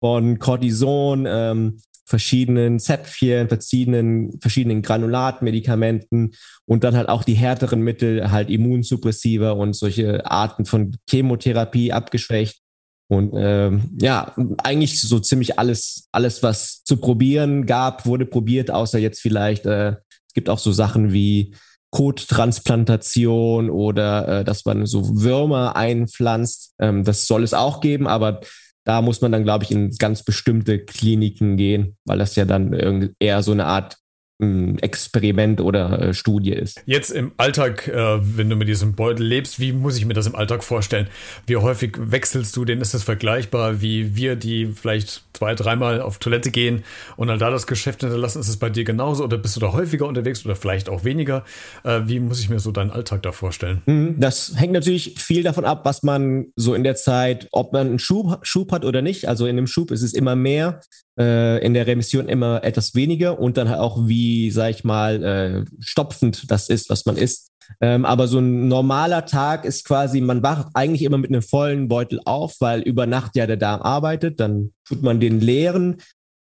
von 0.00 0.38
Cortison, 0.38 1.26
ähm, 1.28 1.80
verschiedenen 2.06 2.78
Zäpfchen, 2.78 3.48
verschiedenen, 3.48 4.38
verschiedenen 4.40 4.80
Granulatmedikamenten 4.80 6.34
und 6.64 6.84
dann 6.84 6.96
halt 6.96 7.08
auch 7.08 7.24
die 7.24 7.34
härteren 7.34 7.80
Mittel, 7.80 8.30
halt 8.30 8.48
Immunsuppressiva 8.48 9.50
und 9.50 9.74
solche 9.74 10.24
Arten 10.30 10.64
von 10.66 10.96
Chemotherapie 11.08 11.92
abgeschwächt. 11.92 12.60
Und 13.08 13.34
ähm, 13.36 13.90
ja, 14.00 14.34
eigentlich 14.58 15.00
so 15.00 15.18
ziemlich 15.18 15.58
alles, 15.58 16.08
alles, 16.12 16.42
was 16.42 16.82
zu 16.84 16.96
probieren 16.96 17.66
gab, 17.66 18.06
wurde 18.06 18.26
probiert, 18.26 18.70
außer 18.70 18.98
jetzt 18.98 19.20
vielleicht, 19.20 19.66
äh, 19.66 19.90
es 19.90 20.34
gibt 20.34 20.48
auch 20.48 20.58
so 20.58 20.72
Sachen 20.72 21.12
wie 21.12 21.54
Kottransplantation 21.90 23.70
oder 23.70 24.40
äh, 24.40 24.44
dass 24.44 24.64
man 24.64 24.86
so 24.86 25.22
Würmer 25.22 25.76
einpflanzt. 25.76 26.74
Ähm, 26.80 27.04
das 27.04 27.26
soll 27.26 27.44
es 27.44 27.54
auch 27.54 27.80
geben, 27.80 28.06
aber 28.06 28.40
da 28.86 29.02
muss 29.02 29.20
man 29.20 29.32
dann, 29.32 29.42
glaube 29.42 29.64
ich, 29.64 29.72
in 29.72 29.90
ganz 29.98 30.22
bestimmte 30.22 30.78
Kliniken 30.78 31.56
gehen, 31.56 31.96
weil 32.04 32.18
das 32.18 32.36
ja 32.36 32.44
dann 32.44 33.14
eher 33.18 33.42
so 33.42 33.50
eine 33.50 33.66
Art 33.66 33.96
Experiment 34.38 35.62
oder 35.62 36.00
äh, 36.00 36.14
Studie 36.14 36.52
ist. 36.52 36.82
Jetzt 36.84 37.10
im 37.10 37.32
Alltag, 37.38 37.88
äh, 37.88 38.18
wenn 38.20 38.50
du 38.50 38.56
mit 38.56 38.68
diesem 38.68 38.94
Beutel 38.94 39.24
lebst, 39.24 39.60
wie 39.60 39.72
muss 39.72 39.96
ich 39.96 40.04
mir 40.04 40.12
das 40.12 40.26
im 40.26 40.34
Alltag 40.34 40.62
vorstellen? 40.62 41.08
Wie 41.46 41.56
häufig 41.56 41.96
wechselst 41.98 42.54
du 42.54 42.66
den? 42.66 42.82
Ist 42.82 42.92
das 42.92 43.02
vergleichbar 43.02 43.80
wie 43.80 44.14
wir, 44.14 44.36
die 44.36 44.66
vielleicht 44.66 45.24
zwei, 45.32 45.54
dreimal 45.54 46.02
auf 46.02 46.18
Toilette 46.18 46.50
gehen 46.50 46.84
und 47.16 47.28
dann 47.28 47.38
da 47.38 47.50
das 47.50 47.66
Geschäft 47.66 48.02
hinterlassen? 48.02 48.40
Ist 48.40 48.48
es 48.48 48.58
bei 48.58 48.68
dir 48.68 48.84
genauso 48.84 49.24
oder 49.24 49.38
bist 49.38 49.56
du 49.56 49.60
da 49.60 49.72
häufiger 49.72 50.06
unterwegs 50.06 50.44
oder 50.44 50.54
vielleicht 50.54 50.90
auch 50.90 51.02
weniger? 51.04 51.42
Äh, 51.82 52.02
wie 52.04 52.20
muss 52.20 52.40
ich 52.40 52.50
mir 52.50 52.60
so 52.60 52.72
deinen 52.72 52.90
Alltag 52.90 53.22
da 53.22 53.32
vorstellen? 53.32 53.80
Mhm, 53.86 54.20
das 54.20 54.52
hängt 54.56 54.74
natürlich 54.74 55.14
viel 55.18 55.44
davon 55.44 55.64
ab, 55.64 55.86
was 55.86 56.02
man 56.02 56.48
so 56.56 56.74
in 56.74 56.84
der 56.84 56.96
Zeit, 56.96 57.48
ob 57.52 57.72
man 57.72 57.86
einen 57.86 57.98
Schub, 57.98 58.38
Schub 58.42 58.70
hat 58.70 58.84
oder 58.84 59.00
nicht. 59.00 59.28
Also 59.28 59.46
in 59.46 59.56
dem 59.56 59.66
Schub 59.66 59.90
ist 59.90 60.02
es 60.02 60.12
immer 60.12 60.36
mehr, 60.36 60.80
äh, 61.18 61.64
in 61.64 61.74
der 61.74 61.86
Remission 61.86 62.28
immer 62.28 62.62
etwas 62.64 62.94
weniger 62.94 63.38
und 63.38 63.56
dann 63.56 63.68
auch 63.68 64.06
wie, 64.06 64.50
sag 64.50 64.70
ich 64.70 64.84
mal, 64.84 65.22
äh, 65.22 65.64
stopfend 65.80 66.50
das 66.50 66.68
ist, 66.68 66.90
was 66.90 67.06
man 67.06 67.16
isst. 67.16 67.52
Ähm, 67.80 68.04
aber 68.04 68.28
so 68.28 68.38
ein 68.38 68.68
normaler 68.68 69.26
Tag 69.26 69.64
ist 69.64 69.84
quasi, 69.84 70.20
man 70.20 70.42
wacht 70.42 70.68
eigentlich 70.74 71.02
immer 71.02 71.18
mit 71.18 71.30
einem 71.30 71.42
vollen 71.42 71.88
Beutel 71.88 72.20
auf, 72.24 72.56
weil 72.60 72.82
über 72.82 73.06
Nacht 73.06 73.34
ja 73.34 73.46
der 73.46 73.56
Darm 73.56 73.82
arbeitet, 73.82 74.38
dann 74.40 74.72
tut 74.84 75.02
man 75.02 75.18
den 75.18 75.40
leeren, 75.40 75.96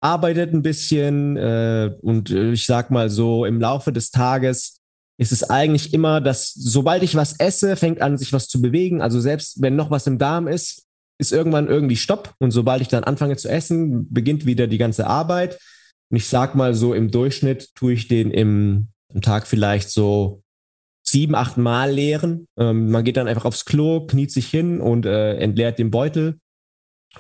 arbeitet 0.01 0.53
ein 0.53 0.63
bisschen 0.63 1.37
äh, 1.37 1.93
und 2.01 2.31
äh, 2.31 2.53
ich 2.53 2.67
sag 2.67 2.91
mal 2.91 3.09
so, 3.09 3.45
im 3.45 3.61
Laufe 3.61 3.93
des 3.93 4.11
Tages 4.11 4.81
ist 5.19 5.33
es 5.33 5.49
eigentlich 5.49 5.95
immer, 5.95 6.21
dass 6.21 6.53
sobald 6.53 7.03
ich 7.03 7.15
was 7.15 7.39
esse, 7.39 7.77
fängt 7.77 8.03
an, 8.03 8.19
sich 8.19 8.33
was 8.33 8.49
zu 8.49 8.61
bewegen. 8.61 9.01
Also 9.01 9.21
selbst 9.21 9.63
wenn 9.63 9.77
noch 9.77 9.91
was 9.91 10.07
im 10.07 10.19
Darm 10.19 10.47
ist, 10.47 10.86
ist 11.19 11.33
irgendwann 11.33 11.69
irgendwie 11.69 11.97
Stopp. 11.97 12.35
Und 12.39 12.51
sobald 12.51 12.83
ich 12.83 12.89
dann 12.89 13.05
anfange 13.05 13.37
zu 13.37 13.49
essen, 13.49 14.13
beginnt 14.13 14.47
wieder 14.47 14.67
die 14.67 14.79
ganze 14.79 15.07
Arbeit. 15.07 15.59
Und 16.11 16.17
ich 16.17 16.27
sag 16.27 16.55
mal 16.55 16.75
so, 16.75 16.95
im 16.95 17.11
Durchschnitt 17.11 17.75
tue 17.75 17.95
ich 17.95 18.09
den 18.09 18.31
im, 18.31 18.89
im 19.13 19.23
Tag 19.23 19.47
vielleicht 19.47 19.91
so 19.91 20.43
sieben, 21.07 21.35
acht 21.35 21.57
Mal 21.57 21.93
leeren. 21.93 22.47
Ähm, 22.59 22.91
man 22.91 23.05
geht 23.05 23.17
dann 23.17 23.29
einfach 23.29 23.45
aufs 23.45 23.65
Klo, 23.65 24.07
kniet 24.07 24.31
sich 24.31 24.49
hin 24.49 24.81
und 24.81 25.07
äh, 25.07 25.37
entleert 25.39 25.79
den 25.79 25.91
Beutel. 25.91 26.39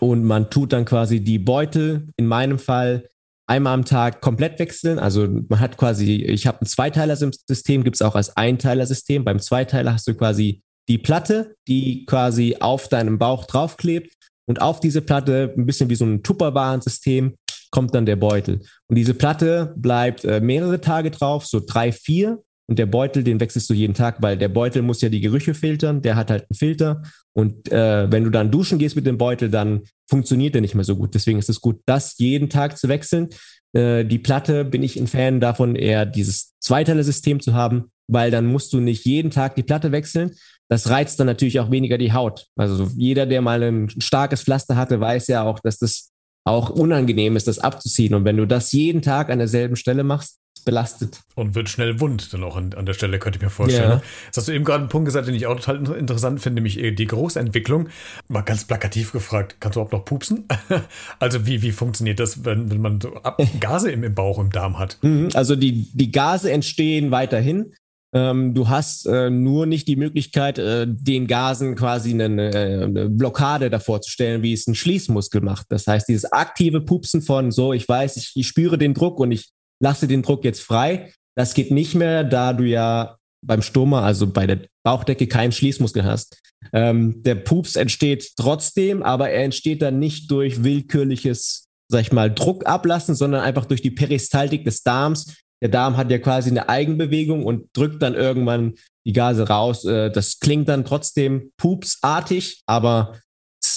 Und 0.00 0.24
man 0.24 0.50
tut 0.50 0.72
dann 0.72 0.84
quasi 0.84 1.20
die 1.20 1.38
Beutel, 1.38 2.08
in 2.16 2.26
meinem 2.26 2.58
Fall, 2.58 3.08
einmal 3.48 3.74
am 3.74 3.84
Tag 3.84 4.20
komplett 4.20 4.58
wechseln. 4.58 4.98
Also 4.98 5.26
man 5.48 5.60
hat 5.60 5.76
quasi, 5.76 6.16
ich 6.16 6.46
habe 6.46 6.60
ein 6.60 6.66
Zweiteiler-System, 6.66 7.84
gibt 7.84 7.96
es 7.96 8.02
auch 8.02 8.14
als 8.14 8.36
Einteiler-System. 8.36 9.24
Beim 9.24 9.38
Zweiteiler 9.38 9.94
hast 9.94 10.06
du 10.08 10.14
quasi 10.14 10.62
die 10.88 10.99
Platte, 10.99 11.57
die 11.69 12.05
quasi 12.05 12.57
auf 12.61 12.88
deinem 12.88 13.19
Bauch 13.19 13.45
draufklebt 13.45 14.12
und 14.47 14.61
auf 14.61 14.81
diese 14.81 15.02
Platte 15.02 15.55
ein 15.57 15.66
bisschen 15.66 15.90
wie 15.90 15.97
so 15.97 16.05
ein 16.05 16.23
Tupperwarensystem 16.23 17.35
kommt 17.71 17.95
dann 17.95 18.07
der 18.07 18.16
Beutel. 18.16 18.61
Und 18.88 18.97
diese 18.97 19.14
Platte 19.14 19.75
bleibt 19.76 20.25
äh, 20.25 20.40
mehrere 20.40 20.81
Tage 20.81 21.11
drauf, 21.11 21.47
so 21.47 21.61
drei, 21.64 21.93
vier. 21.93 22.43
Und 22.69 22.78
der 22.78 22.87
Beutel, 22.87 23.23
den 23.23 23.38
wechselst 23.38 23.71
du 23.71 23.75
jeden 23.75 23.95
Tag, 23.95 24.23
weil 24.23 24.37
der 24.37 24.49
Beutel 24.49 24.83
muss 24.83 25.00
ja 25.00 25.09
die 25.09 25.21
Gerüche 25.21 25.55
filtern, 25.55 26.02
der 26.02 26.16
hat 26.16 26.31
halt 26.31 26.47
einen 26.49 26.57
Filter. 26.57 27.02
Und 27.33 27.71
äh, 27.71 28.11
wenn 28.11 28.25
du 28.25 28.31
dann 28.31 28.50
duschen 28.50 28.78
gehst 28.78 28.97
mit 28.97 29.07
dem 29.07 29.19
Beutel, 29.19 29.50
dann 29.50 29.83
funktioniert 30.09 30.55
der 30.55 30.62
nicht 30.62 30.75
mehr 30.75 30.85
so 30.85 30.97
gut. 30.97 31.14
Deswegen 31.14 31.38
ist 31.38 31.49
es 31.49 31.61
gut, 31.61 31.81
das 31.87 32.19
jeden 32.19 32.49
Tag 32.49 32.76
zu 32.76 32.88
wechseln. 32.88 33.28
Äh, 33.73 34.05
die 34.05 34.19
Platte 34.19 34.64
bin 34.64 34.83
ich 34.83 34.97
ein 34.97 35.07
Fan 35.07 35.38
davon, 35.38 35.76
eher 35.76 36.07
dieses 36.07 36.55
Zweiteile-System 36.61 37.40
zu 37.40 37.55
haben, 37.55 37.90
weil 38.09 38.31
dann 38.31 38.47
musst 38.47 38.73
du 38.73 38.81
nicht 38.81 39.05
jeden 39.05 39.31
Tag 39.31 39.55
die 39.55 39.62
Platte 39.62 39.93
wechseln. 39.93 40.33
Das 40.68 40.90
reizt 40.90 41.20
dann 41.20 41.26
natürlich 41.26 41.61
auch 41.61 41.70
weniger 41.70 41.99
die 41.99 42.12
Haut. 42.12 42.46
Also 42.56 42.90
jeder, 42.96 43.26
der 43.26 43.40
mal 43.40 43.62
ein 43.62 43.88
starkes 44.00 44.42
Pflaster 44.42 44.76
hatte, 44.76 45.00
weiß 45.00 45.28
ja 45.28 45.44
auch, 45.44 45.61
dass 45.61 45.78
das 45.78 46.12
auch 46.44 46.70
unangenehm 46.70 47.37
ist, 47.37 47.49
das 47.49 47.58
abzuziehen. 47.58 48.14
Und 48.14 48.25
wenn 48.25 48.37
du 48.37 48.46
das 48.46 48.73
jeden 48.73 49.02
Tag 49.02 49.30
an 49.30 49.38
derselben 49.38 49.76
Stelle 49.76 50.04
machst, 50.04 50.38
belastet. 50.66 51.20
Und 51.35 51.54
wird 51.54 51.70
schnell 51.70 52.00
wund 52.00 52.32
dann 52.35 52.42
auch 52.42 52.56
an, 52.56 52.75
an 52.75 52.85
der 52.85 52.92
Stelle, 52.92 53.18
könnte 53.18 53.38
ich 53.38 53.42
mir 53.42 53.50
vorstellen. 53.50 53.90
Ja. 53.90 54.02
Das 54.28 54.38
hast 54.38 54.49
du 54.49 54.52
eben 54.52 54.64
gerade 54.64 54.80
einen 54.80 54.88
Punkt 54.88 55.06
gesagt, 55.06 55.28
den 55.28 55.35
ich 55.35 55.46
auch 55.46 55.58
total 55.58 55.96
interessant 55.96 56.40
finde, 56.40 56.56
nämlich 56.56 56.78
äh, 56.78 56.90
die 56.90 57.06
Großentwicklung. 57.06 57.88
Mal 58.28 58.42
ganz 58.42 58.64
plakativ 58.64 59.12
gefragt, 59.12 59.56
kannst 59.61 59.76
du 59.76 59.80
überhaupt 59.80 59.92
noch 59.92 60.04
pupsen? 60.04 60.46
also 61.20 61.46
wie, 61.46 61.62
wie 61.62 61.73
funktioniert 61.73 62.20
das, 62.20 62.44
wenn, 62.44 62.70
wenn 62.70 62.80
man 62.80 63.00
so 63.00 63.12
Gase 63.61 63.90
im, 63.90 64.02
im 64.02 64.14
Bauch, 64.14 64.38
im 64.38 64.50
Darm 64.50 64.78
hat? 64.78 64.99
Mhm, 65.02 65.28
also 65.35 65.56
die, 65.56 65.88
die 65.94 66.11
Gase 66.11 66.50
entstehen 66.50 67.11
weiterhin. 67.12 67.73
Ähm, 68.14 68.54
du 68.54 68.68
hast 68.68 69.06
äh, 69.06 69.30
nur 69.30 69.66
nicht 69.66 69.88
die 69.88 69.96
Möglichkeit, 69.96 70.58
äh, 70.58 70.86
den 70.88 71.26
Gasen 71.26 71.75
quasi 71.75 72.12
eine, 72.12 72.25
eine, 72.25 73.08
Blockade 73.10 73.68
davor 73.68 74.00
zu 74.00 74.10
stellen, 74.10 74.42
wie 74.42 74.52
es 74.52 74.66
ein 74.66 74.75
Schließmuskel 74.75 75.40
macht. 75.40 75.66
Das 75.70 75.86
heißt, 75.86 76.08
dieses 76.08 76.30
aktive 76.32 76.80
Pupsen 76.80 77.20
von 77.20 77.50
so, 77.50 77.72
ich 77.72 77.88
weiß, 77.88 78.16
ich, 78.16 78.32
ich 78.34 78.46
spüre 78.46 78.78
den 78.78 78.94
Druck 78.94 79.18
und 79.18 79.32
ich 79.32 79.50
lasse 79.82 80.06
den 80.06 80.22
Druck 80.22 80.44
jetzt 80.44 80.60
frei. 80.60 81.12
Das 81.36 81.54
geht 81.54 81.70
nicht 81.70 81.94
mehr, 81.94 82.25
da 82.25 82.52
du 82.52 82.64
ja 82.64 83.16
beim 83.42 83.62
Stoma, 83.62 84.02
also 84.02 84.26
bei 84.26 84.46
der 84.46 84.60
Bauchdecke, 84.84 85.26
keinen 85.26 85.52
Schließmuskel 85.52 86.04
hast. 86.04 86.40
Ähm, 86.72 87.22
der 87.22 87.36
Pups 87.36 87.76
entsteht 87.76 88.32
trotzdem, 88.36 89.02
aber 89.02 89.30
er 89.30 89.44
entsteht 89.44 89.82
dann 89.82 89.98
nicht 89.98 90.30
durch 90.30 90.64
willkürliches, 90.64 91.68
sag 91.88 92.00
ich 92.02 92.12
mal, 92.12 92.32
Druck 92.32 92.66
ablassen, 92.66 93.14
sondern 93.14 93.42
einfach 93.42 93.66
durch 93.66 93.82
die 93.82 93.90
Peristaltik 93.90 94.64
des 94.64 94.82
Darms. 94.82 95.36
Der 95.62 95.68
Darm 95.68 95.96
hat 95.96 96.10
ja 96.10 96.18
quasi 96.18 96.50
eine 96.50 96.68
Eigenbewegung 96.68 97.44
und 97.44 97.68
drückt 97.76 98.02
dann 98.02 98.14
irgendwann 98.14 98.75
die 99.04 99.12
Gase 99.12 99.48
raus. 99.48 99.84
Äh, 99.84 100.10
das 100.10 100.40
klingt 100.40 100.68
dann 100.68 100.84
trotzdem 100.84 101.52
pupsartig, 101.56 102.62
aber 102.66 103.18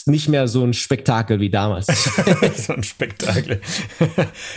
nicht 0.08 0.30
mehr 0.30 0.48
so 0.48 0.64
ein 0.64 0.74
Spektakel 0.74 1.40
wie 1.40 1.50
damals. 1.50 1.88
so 2.56 2.74
ein 2.74 2.84
Spektakel. 2.84 3.62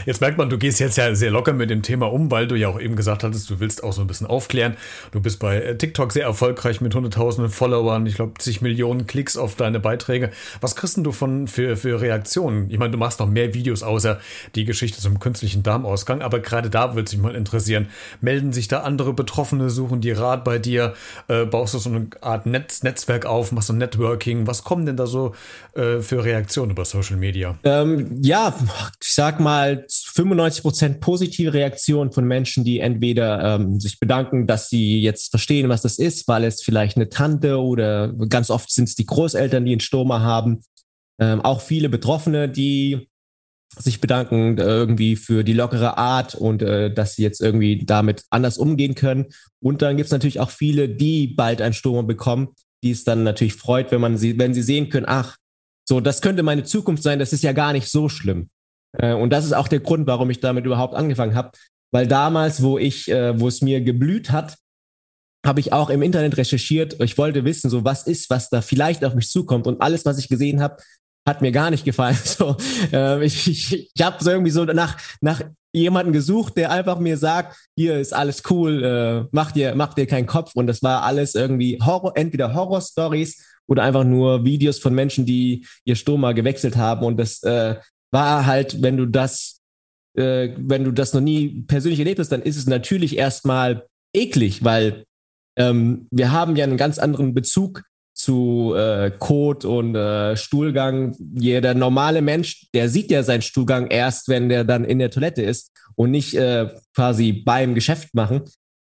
Jetzt 0.06 0.20
merkt 0.20 0.38
man, 0.38 0.50
du 0.50 0.58
gehst 0.58 0.80
jetzt 0.80 0.98
ja 0.98 1.14
sehr 1.14 1.30
locker 1.30 1.52
mit 1.52 1.70
dem 1.70 1.82
Thema 1.82 2.12
um, 2.12 2.30
weil 2.30 2.46
du 2.46 2.54
ja 2.54 2.68
auch 2.68 2.80
eben 2.80 2.96
gesagt 2.96 3.24
hattest, 3.24 3.48
du 3.50 3.60
willst 3.60 3.82
auch 3.84 3.92
so 3.92 4.00
ein 4.02 4.06
bisschen 4.06 4.26
aufklären. 4.26 4.76
Du 5.10 5.20
bist 5.20 5.38
bei 5.38 5.60
äh, 5.60 5.76
TikTok 5.76 6.12
sehr 6.12 6.24
erfolgreich 6.24 6.80
mit 6.80 6.94
hunderttausenden 6.94 7.52
Followern, 7.52 8.06
ich 8.06 8.16
glaube 8.16 8.34
zig 8.38 8.60
Millionen 8.60 9.06
Klicks 9.06 9.36
auf 9.36 9.54
deine 9.54 9.80
Beiträge. 9.80 10.30
Was 10.60 10.76
kriegst 10.76 10.98
du 10.98 11.12
von 11.12 11.48
für, 11.48 11.76
für 11.76 12.00
Reaktionen? 12.00 12.70
Ich 12.70 12.78
meine, 12.78 12.90
du 12.90 12.98
machst 12.98 13.20
noch 13.20 13.28
mehr 13.28 13.54
Videos 13.54 13.82
außer 13.82 14.20
die 14.54 14.64
Geschichte 14.64 15.00
zum 15.00 15.20
künstlichen 15.20 15.62
Darmausgang, 15.62 16.22
aber 16.22 16.40
gerade 16.40 16.70
da 16.70 16.94
würde 16.94 17.06
es 17.06 17.12
mich 17.12 17.22
mal 17.22 17.34
interessieren. 17.34 17.88
Melden 18.20 18.52
sich 18.52 18.68
da 18.68 18.80
andere 18.80 19.12
Betroffene, 19.12 19.70
suchen 19.70 20.00
die 20.00 20.12
Rat 20.12 20.44
bei 20.44 20.58
dir, 20.58 20.94
äh, 21.28 21.44
baust 21.44 21.74
du 21.74 21.78
so 21.78 21.90
eine 21.90 22.06
Art 22.20 22.46
Netz, 22.46 22.82
Netzwerk 22.82 23.26
auf, 23.26 23.52
machst 23.52 23.68
du 23.68 23.72
Networking? 23.72 24.46
Was 24.46 24.64
kommen 24.64 24.86
denn 24.86 24.96
da 24.96 25.06
so 25.06 25.34
äh, 25.74 26.00
für 26.00 26.24
Reaktionen 26.24 26.72
über 26.72 26.84
Social 26.84 27.16
Media? 27.16 27.58
Ähm, 27.64 28.18
ja, 28.22 28.54
ich 29.00 29.12
sag 29.14 29.40
mal 29.40 29.86
95 29.88 30.62
Prozent 30.62 31.00
positive 31.00 31.52
Reaktionen 31.54 32.12
von 32.12 32.26
Menschen, 32.26 32.64
die 32.64 32.80
entweder 32.80 33.56
ähm, 33.56 33.80
sich 33.80 33.98
bedanken, 33.98 34.46
dass 34.46 34.68
sie 34.68 35.00
jetzt 35.00 35.30
verstehen, 35.30 35.68
was 35.68 35.82
das 35.82 35.98
ist, 35.98 36.28
weil 36.28 36.44
es 36.44 36.62
vielleicht 36.62 36.96
eine 36.96 37.08
Tante 37.08 37.60
oder 37.60 38.12
ganz 38.28 38.50
oft 38.50 38.70
sind 38.70 38.88
es 38.88 38.94
die 38.94 39.06
Großeltern, 39.06 39.64
die 39.64 39.72
einen 39.72 39.80
Stoma 39.80 40.20
haben. 40.20 40.62
Ähm, 41.18 41.40
auch 41.40 41.60
viele 41.60 41.88
Betroffene, 41.88 42.48
die 42.48 43.08
sich 43.78 44.00
bedanken 44.00 44.58
äh, 44.58 44.62
irgendwie 44.62 45.16
für 45.16 45.44
die 45.44 45.54
lockere 45.54 45.96
Art 45.96 46.34
und 46.34 46.62
äh, 46.62 46.92
dass 46.92 47.14
sie 47.16 47.22
jetzt 47.22 47.40
irgendwie 47.40 47.84
damit 47.84 48.24
anders 48.30 48.58
umgehen 48.58 48.94
können. 48.94 49.26
Und 49.60 49.82
dann 49.82 49.96
gibt 49.96 50.06
es 50.06 50.12
natürlich 50.12 50.40
auch 50.40 50.50
viele, 50.50 50.88
die 50.88 51.28
bald 51.28 51.62
ein 51.62 51.72
Stoma 51.72 52.02
bekommen, 52.02 52.48
die 52.82 52.90
es 52.90 53.04
dann 53.04 53.22
natürlich 53.22 53.54
freut, 53.54 53.92
wenn 53.92 54.00
man 54.00 54.16
sie, 54.16 54.38
wenn 54.38 54.54
sie 54.54 54.62
sehen 54.62 54.88
können, 54.88 55.06
ach, 55.08 55.36
so, 55.88 56.00
das 56.00 56.22
könnte 56.22 56.42
meine 56.42 56.64
Zukunft 56.64 57.02
sein, 57.02 57.18
das 57.18 57.32
ist 57.32 57.42
ja 57.42 57.52
gar 57.52 57.72
nicht 57.72 57.88
so 57.88 58.08
schlimm. 58.08 58.50
Äh, 58.98 59.14
und 59.14 59.30
das 59.30 59.44
ist 59.44 59.52
auch 59.52 59.68
der 59.68 59.80
Grund, 59.80 60.06
warum 60.06 60.30
ich 60.30 60.40
damit 60.40 60.64
überhaupt 60.64 60.94
angefangen 60.94 61.34
habe. 61.34 61.52
Weil 61.92 62.06
damals, 62.06 62.62
wo 62.62 62.78
ich, 62.78 63.10
äh, 63.10 63.38
wo 63.38 63.48
es 63.48 63.62
mir 63.62 63.80
geblüht 63.80 64.30
hat, 64.30 64.56
habe 65.44 65.60
ich 65.60 65.72
auch 65.72 65.90
im 65.90 66.02
Internet 66.02 66.36
recherchiert. 66.36 67.02
Ich 67.02 67.18
wollte 67.18 67.44
wissen, 67.44 67.68
so 67.68 67.84
was 67.84 68.06
ist, 68.06 68.30
was 68.30 68.48
da 68.48 68.62
vielleicht 68.62 69.04
auf 69.04 69.14
mich 69.14 69.28
zukommt. 69.28 69.66
Und 69.66 69.80
alles, 69.82 70.04
was 70.04 70.18
ich 70.18 70.28
gesehen 70.28 70.60
habe, 70.60 70.76
hat 71.26 71.42
mir 71.42 71.52
gar 71.52 71.70
nicht 71.70 71.84
gefallen. 71.84 72.18
So, 72.24 72.56
äh, 72.92 73.24
ich 73.24 73.48
ich, 73.48 73.90
ich 73.94 74.02
habe 74.02 74.22
so 74.22 74.30
irgendwie 74.30 74.50
so 74.50 74.64
nach, 74.64 74.96
nach 75.20 75.42
jemanden 75.72 76.12
gesucht, 76.12 76.56
der 76.56 76.70
einfach 76.70 76.98
mir 76.98 77.16
sagt, 77.16 77.56
hier 77.76 77.98
ist 77.98 78.12
alles 78.12 78.42
cool, 78.50 78.84
äh, 78.84 79.28
mach 79.32 79.52
dir, 79.52 79.74
mach 79.74 79.94
dir 79.94 80.06
keinen 80.06 80.26
Kopf. 80.26 80.52
Und 80.54 80.66
das 80.66 80.82
war 80.82 81.02
alles 81.02 81.34
irgendwie 81.34 81.78
Horror, 81.82 82.12
entweder 82.16 82.54
Horror-Stories 82.54 83.42
oder 83.66 83.82
einfach 83.82 84.04
nur 84.04 84.44
Videos 84.44 84.78
von 84.78 84.94
Menschen, 84.94 85.24
die 85.24 85.66
ihr 85.84 85.96
Stoma 85.96 86.32
gewechselt 86.32 86.76
haben. 86.76 87.04
Und 87.06 87.16
das 87.16 87.42
äh, 87.42 87.76
war 88.10 88.46
halt, 88.46 88.82
wenn 88.82 88.96
du 88.96 89.06
das, 89.06 89.60
äh, 90.16 90.50
wenn 90.58 90.84
du 90.84 90.92
das 90.92 91.14
noch 91.14 91.20
nie 91.22 91.64
persönlich 91.66 91.98
erlebt 91.98 92.20
hast, 92.20 92.30
dann 92.30 92.42
ist 92.42 92.56
es 92.56 92.66
natürlich 92.66 93.16
erstmal 93.16 93.86
eklig, 94.14 94.62
weil 94.62 95.04
ähm, 95.56 96.06
wir 96.10 96.32
haben 96.32 96.56
ja 96.56 96.64
einen 96.64 96.76
ganz 96.76 96.98
anderen 96.98 97.34
Bezug 97.34 97.82
zu 98.14 98.74
äh, 98.76 99.10
Kot 99.18 99.64
und 99.64 99.94
äh, 99.94 100.36
Stuhlgang. 100.36 101.16
Jeder 101.34 101.74
normale 101.74 102.22
Mensch, 102.22 102.68
der 102.74 102.88
sieht 102.88 103.10
ja 103.10 103.22
seinen 103.22 103.42
Stuhlgang 103.42 103.88
erst, 103.88 104.28
wenn 104.28 104.48
der 104.48 104.64
dann 104.64 104.84
in 104.84 104.98
der 104.98 105.10
Toilette 105.10 105.42
ist 105.42 105.72
und 105.94 106.10
nicht 106.10 106.34
äh, 106.34 106.68
quasi 106.94 107.32
beim 107.32 107.74
Geschäft 107.74 108.14
machen. 108.14 108.42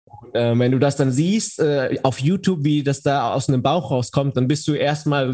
Und, 0.05 0.35
äh, 0.35 0.57
wenn 0.57 0.71
du 0.71 0.79
das 0.79 0.95
dann 0.95 1.11
siehst 1.11 1.59
äh, 1.59 1.99
auf 2.03 2.19
YouTube, 2.19 2.63
wie 2.63 2.83
das 2.83 3.01
da 3.01 3.33
aus 3.33 3.49
einem 3.49 3.61
Bauch 3.61 3.91
rauskommt, 3.91 4.37
dann 4.37 4.47
bist 4.47 4.67
du 4.67 4.73
erstmal, 4.73 5.29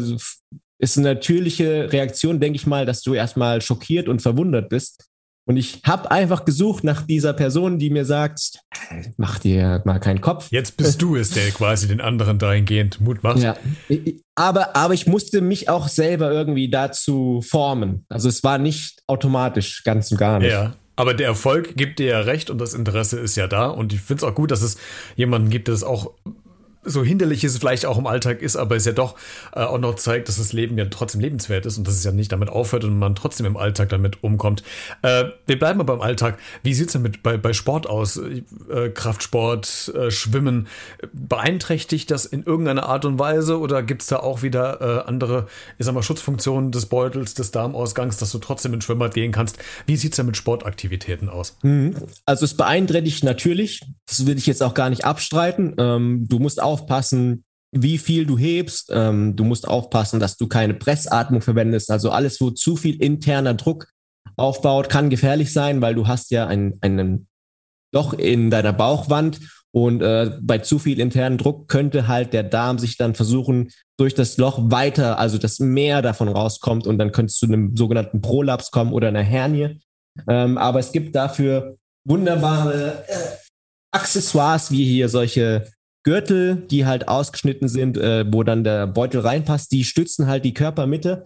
ist 0.78 0.98
eine 0.98 1.14
natürliche 1.14 1.92
Reaktion, 1.92 2.40
denke 2.40 2.56
ich 2.56 2.66
mal, 2.66 2.86
dass 2.86 3.02
du 3.02 3.14
erstmal 3.14 3.62
schockiert 3.62 4.08
und 4.08 4.20
verwundert 4.20 4.68
bist. 4.68 5.05
Und 5.48 5.56
ich 5.56 5.80
habe 5.84 6.10
einfach 6.10 6.44
gesucht 6.44 6.82
nach 6.82 7.02
dieser 7.02 7.32
Person, 7.32 7.78
die 7.78 7.90
mir 7.90 8.04
sagt, 8.04 8.58
mach 9.16 9.38
dir 9.38 9.80
mal 9.84 10.00
keinen 10.00 10.20
Kopf. 10.20 10.48
Jetzt 10.50 10.76
bist 10.76 11.00
du 11.00 11.14
es, 11.14 11.30
der 11.30 11.50
quasi 11.50 11.86
den 11.86 12.00
anderen 12.00 12.38
dahingehend 12.38 13.00
Mut 13.00 13.22
macht. 13.22 13.38
Ja, 13.38 13.56
aber, 14.34 14.74
aber 14.74 14.92
ich 14.92 15.06
musste 15.06 15.40
mich 15.40 15.68
auch 15.68 15.86
selber 15.86 16.32
irgendwie 16.32 16.68
dazu 16.68 17.42
formen. 17.48 18.04
Also 18.08 18.28
es 18.28 18.42
war 18.42 18.58
nicht 18.58 19.02
automatisch, 19.06 19.84
ganz 19.84 20.10
und 20.10 20.18
gar 20.18 20.40
nicht. 20.40 20.50
Ja. 20.50 20.74
Aber 20.96 21.14
der 21.14 21.26
Erfolg 21.26 21.76
gibt 21.76 22.00
dir 22.00 22.06
ja 22.06 22.20
recht 22.20 22.50
und 22.50 22.58
das 22.58 22.74
Interesse 22.74 23.20
ist 23.20 23.36
ja 23.36 23.46
da. 23.46 23.66
Und 23.66 23.92
ich 23.92 24.00
finde 24.00 24.24
es 24.24 24.30
auch 24.30 24.34
gut, 24.34 24.50
dass 24.50 24.62
es 24.62 24.78
jemanden 25.14 25.50
gibt, 25.50 25.68
der 25.68 25.74
es 25.74 25.84
auch 25.84 26.12
so 26.86 27.04
hinderlich 27.04 27.44
es 27.44 27.58
vielleicht 27.58 27.86
auch 27.86 27.98
im 27.98 28.06
Alltag 28.06 28.42
ist, 28.42 28.56
aber 28.56 28.76
es 28.76 28.84
ja 28.84 28.92
doch 28.92 29.16
äh, 29.54 29.60
auch 29.60 29.78
noch 29.78 29.96
zeigt, 29.96 30.28
dass 30.28 30.38
das 30.38 30.52
Leben 30.52 30.78
ja 30.78 30.86
trotzdem 30.86 31.20
lebenswert 31.20 31.66
ist 31.66 31.78
und 31.78 31.86
dass 31.86 31.94
es 31.94 32.04
ja 32.04 32.12
nicht 32.12 32.32
damit 32.32 32.48
aufhört 32.48 32.84
und 32.84 32.98
man 32.98 33.14
trotzdem 33.14 33.46
im 33.46 33.56
Alltag 33.56 33.88
damit 33.90 34.22
umkommt. 34.22 34.62
Äh, 35.02 35.26
wir 35.46 35.58
bleiben 35.58 35.80
aber 35.80 35.94
im 35.94 36.00
Alltag. 36.00 36.38
Wie 36.62 36.74
sieht's 36.74 36.92
denn 36.92 37.02
mit 37.02 37.22
bei, 37.22 37.36
bei 37.36 37.52
Sport 37.52 37.88
aus? 37.88 38.16
Äh, 38.16 38.90
Kraftsport, 38.90 39.92
äh, 39.94 40.10
Schwimmen, 40.10 40.68
beeinträchtigt 41.12 42.10
das 42.10 42.24
in 42.24 42.42
irgendeiner 42.44 42.88
Art 42.88 43.04
und 43.04 43.18
Weise 43.18 43.58
oder 43.58 43.82
gibt's 43.82 44.06
da 44.06 44.18
auch 44.18 44.42
wieder 44.42 44.80
äh, 44.80 45.08
andere, 45.08 45.46
ich 45.78 45.86
sag 45.86 45.94
mal, 45.94 46.02
Schutzfunktionen 46.02 46.72
des 46.72 46.86
Beutels, 46.86 47.34
des 47.34 47.50
Darmausgangs, 47.50 48.16
dass 48.16 48.32
du 48.32 48.38
trotzdem 48.38 48.74
ins 48.74 48.84
Schwimmbad 48.84 49.14
gehen 49.14 49.32
kannst? 49.32 49.58
Wie 49.86 49.96
sieht's 49.96 50.16
denn 50.16 50.26
mit 50.26 50.36
Sportaktivitäten 50.36 51.28
aus? 51.28 51.56
Mhm. 51.62 51.96
Also 52.24 52.44
es 52.44 52.54
beeinträchtigt 52.54 53.24
natürlich, 53.24 53.82
das 54.06 54.26
will 54.26 54.38
ich 54.38 54.46
jetzt 54.46 54.62
auch 54.62 54.74
gar 54.74 54.90
nicht 54.90 55.04
abstreiten. 55.04 55.74
Ähm, 55.78 56.26
du 56.28 56.38
musst 56.38 56.62
auch 56.62 56.75
aufpassen, 56.76 57.44
wie 57.72 57.98
viel 57.98 58.26
du 58.26 58.36
hebst. 58.38 58.90
Ähm, 58.92 59.34
du 59.36 59.44
musst 59.44 59.66
aufpassen, 59.66 60.20
dass 60.20 60.36
du 60.36 60.46
keine 60.46 60.74
Pressatmung 60.74 61.40
verwendest. 61.40 61.90
Also 61.90 62.10
alles, 62.10 62.40
wo 62.40 62.50
zu 62.50 62.76
viel 62.76 63.02
interner 63.02 63.54
Druck 63.54 63.88
aufbaut, 64.36 64.88
kann 64.88 65.10
gefährlich 65.10 65.52
sein, 65.52 65.80
weil 65.80 65.94
du 65.94 66.06
hast 66.06 66.30
ja 66.30 66.46
ein, 66.46 66.74
einen 66.80 67.28
Loch 67.92 68.12
in 68.12 68.50
deiner 68.50 68.72
Bauchwand 68.72 69.40
und 69.72 70.02
äh, 70.02 70.30
bei 70.40 70.58
zu 70.58 70.78
viel 70.78 71.00
internen 71.00 71.38
Druck 71.38 71.68
könnte 71.68 72.08
halt 72.08 72.32
der 72.32 72.42
Darm 72.42 72.78
sich 72.78 72.96
dann 72.96 73.14
versuchen, 73.14 73.70
durch 73.98 74.14
das 74.14 74.36
Loch 74.36 74.70
weiter, 74.70 75.18
also 75.18 75.38
dass 75.38 75.58
mehr 75.58 76.02
davon 76.02 76.28
rauskommt 76.28 76.86
und 76.86 76.98
dann 76.98 77.12
könntest 77.12 77.40
du 77.42 77.46
zu 77.46 77.52
einem 77.52 77.76
sogenannten 77.76 78.20
Prolaps 78.20 78.70
kommen 78.70 78.92
oder 78.92 79.08
einer 79.08 79.22
Hernie. 79.22 79.80
Ähm, 80.28 80.58
aber 80.58 80.78
es 80.78 80.92
gibt 80.92 81.14
dafür 81.14 81.76
wunderbare 82.04 83.04
äh, 83.08 83.36
Accessoires 83.92 84.70
wie 84.70 84.84
hier 84.84 85.08
solche 85.08 85.66
Gürtel, 86.06 86.64
die 86.70 86.86
halt 86.86 87.08
ausgeschnitten 87.08 87.66
sind, 87.66 87.98
äh, 87.98 88.24
wo 88.32 88.44
dann 88.44 88.62
der 88.62 88.86
Beutel 88.86 89.22
reinpasst, 89.22 89.72
die 89.72 89.82
stützen 89.82 90.28
halt 90.28 90.44
die 90.44 90.54
Körpermitte. 90.54 91.24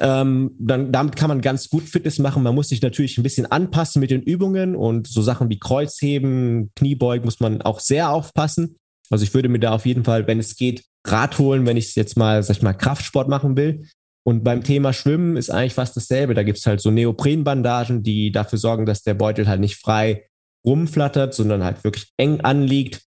Ähm, 0.00 0.50
dann, 0.58 0.90
damit 0.90 1.14
kann 1.14 1.28
man 1.28 1.40
ganz 1.40 1.70
gut 1.70 1.84
Fitness 1.84 2.18
machen. 2.18 2.42
Man 2.42 2.56
muss 2.56 2.68
sich 2.68 2.82
natürlich 2.82 3.16
ein 3.16 3.22
bisschen 3.22 3.46
anpassen 3.46 4.00
mit 4.00 4.10
den 4.10 4.22
Übungen 4.22 4.74
und 4.74 5.06
so 5.06 5.22
Sachen 5.22 5.50
wie 5.50 5.60
Kreuzheben, 5.60 6.72
Kniebeugen 6.74 7.24
muss 7.24 7.38
man 7.38 7.62
auch 7.62 7.78
sehr 7.78 8.10
aufpassen. 8.10 8.76
Also 9.08 9.22
ich 9.22 9.32
würde 9.34 9.48
mir 9.48 9.60
da 9.60 9.70
auf 9.70 9.86
jeden 9.86 10.02
Fall, 10.02 10.26
wenn 10.26 10.40
es 10.40 10.56
geht, 10.56 10.84
Rad 11.06 11.38
holen, 11.38 11.64
wenn 11.64 11.76
ich 11.76 11.94
jetzt 11.94 12.16
mal, 12.16 12.42
sag 12.42 12.56
ich 12.56 12.62
mal, 12.62 12.72
Kraftsport 12.72 13.28
machen 13.28 13.56
will. 13.56 13.84
Und 14.24 14.42
beim 14.42 14.64
Thema 14.64 14.92
Schwimmen 14.92 15.36
ist 15.36 15.48
eigentlich 15.48 15.74
fast 15.74 15.96
dasselbe. 15.96 16.34
Da 16.34 16.42
gibt 16.42 16.58
es 16.58 16.66
halt 16.66 16.80
so 16.80 16.90
Neoprenbandagen, 16.90 18.02
die 18.02 18.32
dafür 18.32 18.58
sorgen, 18.58 18.84
dass 18.84 19.04
der 19.04 19.14
Beutel 19.14 19.46
halt 19.46 19.60
nicht 19.60 19.76
frei 19.76 20.24
rumflattert, 20.66 21.34
sondern 21.34 21.62
halt 21.62 21.84
wirklich 21.84 22.12
eng 22.16 22.40
anliegt. 22.40 23.07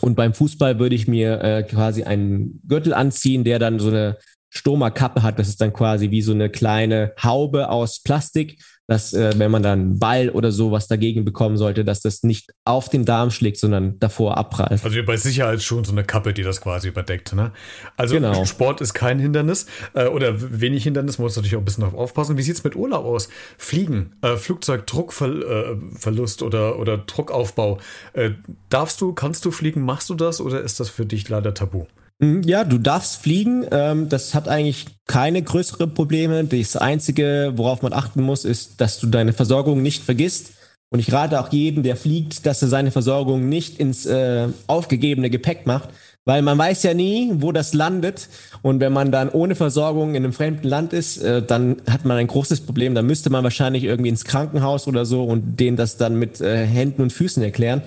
Und 0.00 0.16
beim 0.16 0.34
Fußball 0.34 0.78
würde 0.78 0.94
ich 0.94 1.08
mir 1.08 1.40
äh, 1.40 1.62
quasi 1.62 2.04
einen 2.04 2.60
Gürtel 2.66 2.92
anziehen, 2.92 3.44
der 3.44 3.58
dann 3.58 3.78
so 3.78 3.88
eine 3.88 4.18
Stoma-Kappe 4.50 5.22
hat. 5.22 5.38
Das 5.38 5.48
ist 5.48 5.60
dann 5.60 5.72
quasi 5.72 6.10
wie 6.10 6.22
so 6.22 6.32
eine 6.32 6.50
kleine 6.50 7.12
Haube 7.22 7.68
aus 7.68 8.02
Plastik, 8.02 8.58
dass 8.88 9.12
äh, 9.12 9.32
wenn 9.36 9.50
man 9.50 9.62
dann 9.62 9.98
Ball 9.98 10.30
oder 10.30 10.50
sowas 10.50 10.88
dagegen 10.88 11.26
bekommen 11.26 11.58
sollte, 11.58 11.84
dass 11.84 12.00
das 12.00 12.22
nicht 12.22 12.54
auf 12.64 12.88
den 12.88 13.04
Darm 13.04 13.30
schlägt, 13.30 13.58
sondern 13.58 13.98
davor 13.98 14.38
abprallt. 14.38 14.82
Also 14.82 15.02
bei 15.04 15.18
Sicherheit 15.18 15.62
schon 15.62 15.84
so 15.84 15.92
eine 15.92 16.04
Kappe, 16.04 16.32
die 16.32 16.42
das 16.42 16.62
quasi 16.62 16.88
überdeckt. 16.88 17.34
Ne? 17.34 17.52
Also 17.98 18.14
genau. 18.14 18.46
Sport 18.46 18.80
ist 18.80 18.94
kein 18.94 19.18
Hindernis 19.18 19.66
äh, 19.92 20.06
oder 20.06 20.60
wenig 20.60 20.84
Hindernis, 20.84 21.18
muss 21.18 21.36
natürlich 21.36 21.56
auch 21.56 21.60
ein 21.60 21.66
bisschen 21.66 21.82
darauf 21.82 21.98
aufpassen. 21.98 22.38
Wie 22.38 22.42
sieht 22.42 22.54
es 22.54 22.64
mit 22.64 22.76
Urlaub 22.76 23.04
aus? 23.04 23.28
Fliegen, 23.58 24.16
äh, 24.22 24.36
Flugzeugdruckverlust 24.36 26.40
äh, 26.40 26.44
oder, 26.44 26.78
oder 26.78 26.96
Druckaufbau. 26.96 27.76
Äh, 28.14 28.30
darfst 28.70 29.02
du, 29.02 29.12
kannst 29.12 29.44
du 29.44 29.50
fliegen, 29.50 29.82
machst 29.82 30.08
du 30.08 30.14
das 30.14 30.40
oder 30.40 30.62
ist 30.62 30.80
das 30.80 30.88
für 30.88 31.04
dich 31.04 31.28
leider 31.28 31.52
tabu? 31.52 31.84
Mhm, 32.20 32.42
ja, 32.42 32.64
du 32.64 32.78
darfst 32.78 33.22
fliegen. 33.22 33.64
Ähm, 33.70 34.08
das 34.08 34.34
hat 34.34 34.48
eigentlich 34.48 34.86
keine 35.06 35.42
größeren 35.42 35.94
Probleme. 35.94 36.44
Das 36.44 36.76
Einzige, 36.76 37.52
worauf 37.56 37.82
man 37.82 37.92
achten 37.92 38.22
muss, 38.22 38.44
ist, 38.44 38.80
dass 38.80 38.98
du 38.98 39.06
deine 39.06 39.32
Versorgung 39.32 39.82
nicht 39.82 40.02
vergisst. 40.02 40.52
Und 40.90 41.00
ich 41.00 41.12
rate 41.12 41.38
auch 41.38 41.52
jedem, 41.52 41.82
der 41.82 41.96
fliegt, 41.96 42.46
dass 42.46 42.62
er 42.62 42.68
seine 42.68 42.90
Versorgung 42.90 43.48
nicht 43.48 43.78
ins 43.78 44.06
äh, 44.06 44.48
aufgegebene 44.66 45.28
Gepäck 45.28 45.66
macht, 45.66 45.90
weil 46.24 46.40
man 46.40 46.56
weiß 46.56 46.82
ja 46.82 46.94
nie, 46.94 47.30
wo 47.36 47.52
das 47.52 47.74
landet. 47.74 48.28
Und 48.62 48.80
wenn 48.80 48.94
man 48.94 49.12
dann 49.12 49.28
ohne 49.28 49.54
Versorgung 49.54 50.10
in 50.14 50.24
einem 50.24 50.32
fremden 50.32 50.66
Land 50.66 50.94
ist, 50.94 51.18
äh, 51.18 51.42
dann 51.42 51.82
hat 51.88 52.04
man 52.06 52.16
ein 52.16 52.26
großes 52.26 52.62
Problem. 52.62 52.94
Da 52.94 53.02
müsste 53.02 53.28
man 53.30 53.44
wahrscheinlich 53.44 53.84
irgendwie 53.84 54.08
ins 54.08 54.24
Krankenhaus 54.24 54.88
oder 54.88 55.04
so 55.04 55.24
und 55.24 55.60
denen 55.60 55.76
das 55.76 55.98
dann 55.98 56.18
mit 56.18 56.40
äh, 56.40 56.66
Händen 56.66 57.02
und 57.02 57.12
Füßen 57.12 57.42
erklären. 57.42 57.82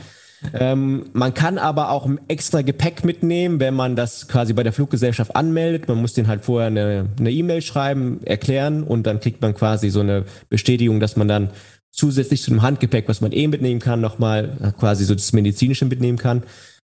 Ähm, 0.53 1.05
man 1.13 1.33
kann 1.33 1.57
aber 1.57 1.91
auch 1.91 2.10
extra 2.27 2.62
Gepäck 2.62 3.03
mitnehmen, 3.03 3.60
wenn 3.60 3.74
man 3.74 3.95
das 3.95 4.27
quasi 4.27 4.53
bei 4.53 4.63
der 4.63 4.74
Fluggesellschaft 4.74 5.36
anmeldet. 5.36 5.88
Man 5.88 6.00
muss 6.01 6.13
den 6.13 6.27
halt 6.27 6.43
vorher 6.43 6.67
eine 6.67 7.31
E-Mail 7.31 7.60
e 7.60 7.62
schreiben, 7.62 8.21
erklären 8.24 8.83
und 8.83 9.03
dann 9.03 9.19
kriegt 9.19 9.41
man 9.41 9.53
quasi 9.53 9.89
so 9.89 10.00
eine 10.00 10.25
Bestätigung, 10.50 11.00
dass 11.00 11.15
man 11.15 11.27
dann 11.27 11.50
zusätzlich 11.91 12.41
zu 12.41 12.51
dem 12.51 12.62
Handgepäck, 12.62 13.07
was 13.07 13.21
man 13.21 13.31
eh 13.31 13.48
mitnehmen 13.48 13.79
kann, 13.79 14.01
nochmal 14.01 14.57
äh, 14.62 14.71
quasi 14.71 15.05
so 15.05 15.13
das 15.13 15.33
Medizinische 15.33 15.86
mitnehmen 15.86 16.17
kann. 16.17 16.43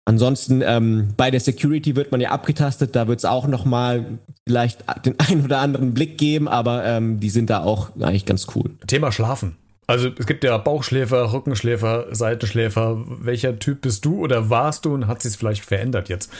Ansonsten 0.05 0.63
ähm, 0.65 1.09
bei 1.17 1.29
der 1.29 1.39
Security 1.39 1.95
wird 1.95 2.11
man 2.11 2.19
ja 2.19 2.31
abgetastet, 2.31 2.95
da 2.95 3.07
wird 3.07 3.19
es 3.19 3.25
auch 3.25 3.47
nochmal 3.47 4.19
vielleicht 4.47 4.83
den 5.05 5.19
einen 5.19 5.45
oder 5.45 5.59
anderen 5.59 5.93
Blick 5.93 6.17
geben, 6.17 6.47
aber 6.47 6.85
ähm, 6.85 7.19
die 7.19 7.29
sind 7.29 7.49
da 7.49 7.63
auch 7.63 7.95
eigentlich 7.99 8.25
ganz 8.25 8.47
cool. 8.55 8.71
Thema 8.87 9.11
Schlafen. 9.11 9.55
Also 9.89 10.11
es 10.19 10.27
gibt 10.27 10.43
ja 10.43 10.55
Bauchschläfer, 10.59 11.33
Rückenschläfer, 11.33 12.05
Seitenschläfer. 12.11 13.03
Welcher 13.07 13.57
Typ 13.57 13.81
bist 13.81 14.05
du 14.05 14.19
oder 14.19 14.51
warst 14.51 14.85
du 14.85 14.93
und 14.93 15.07
hat 15.07 15.23
sich 15.23 15.35
vielleicht 15.35 15.65
verändert 15.65 16.09
jetzt? 16.09 16.31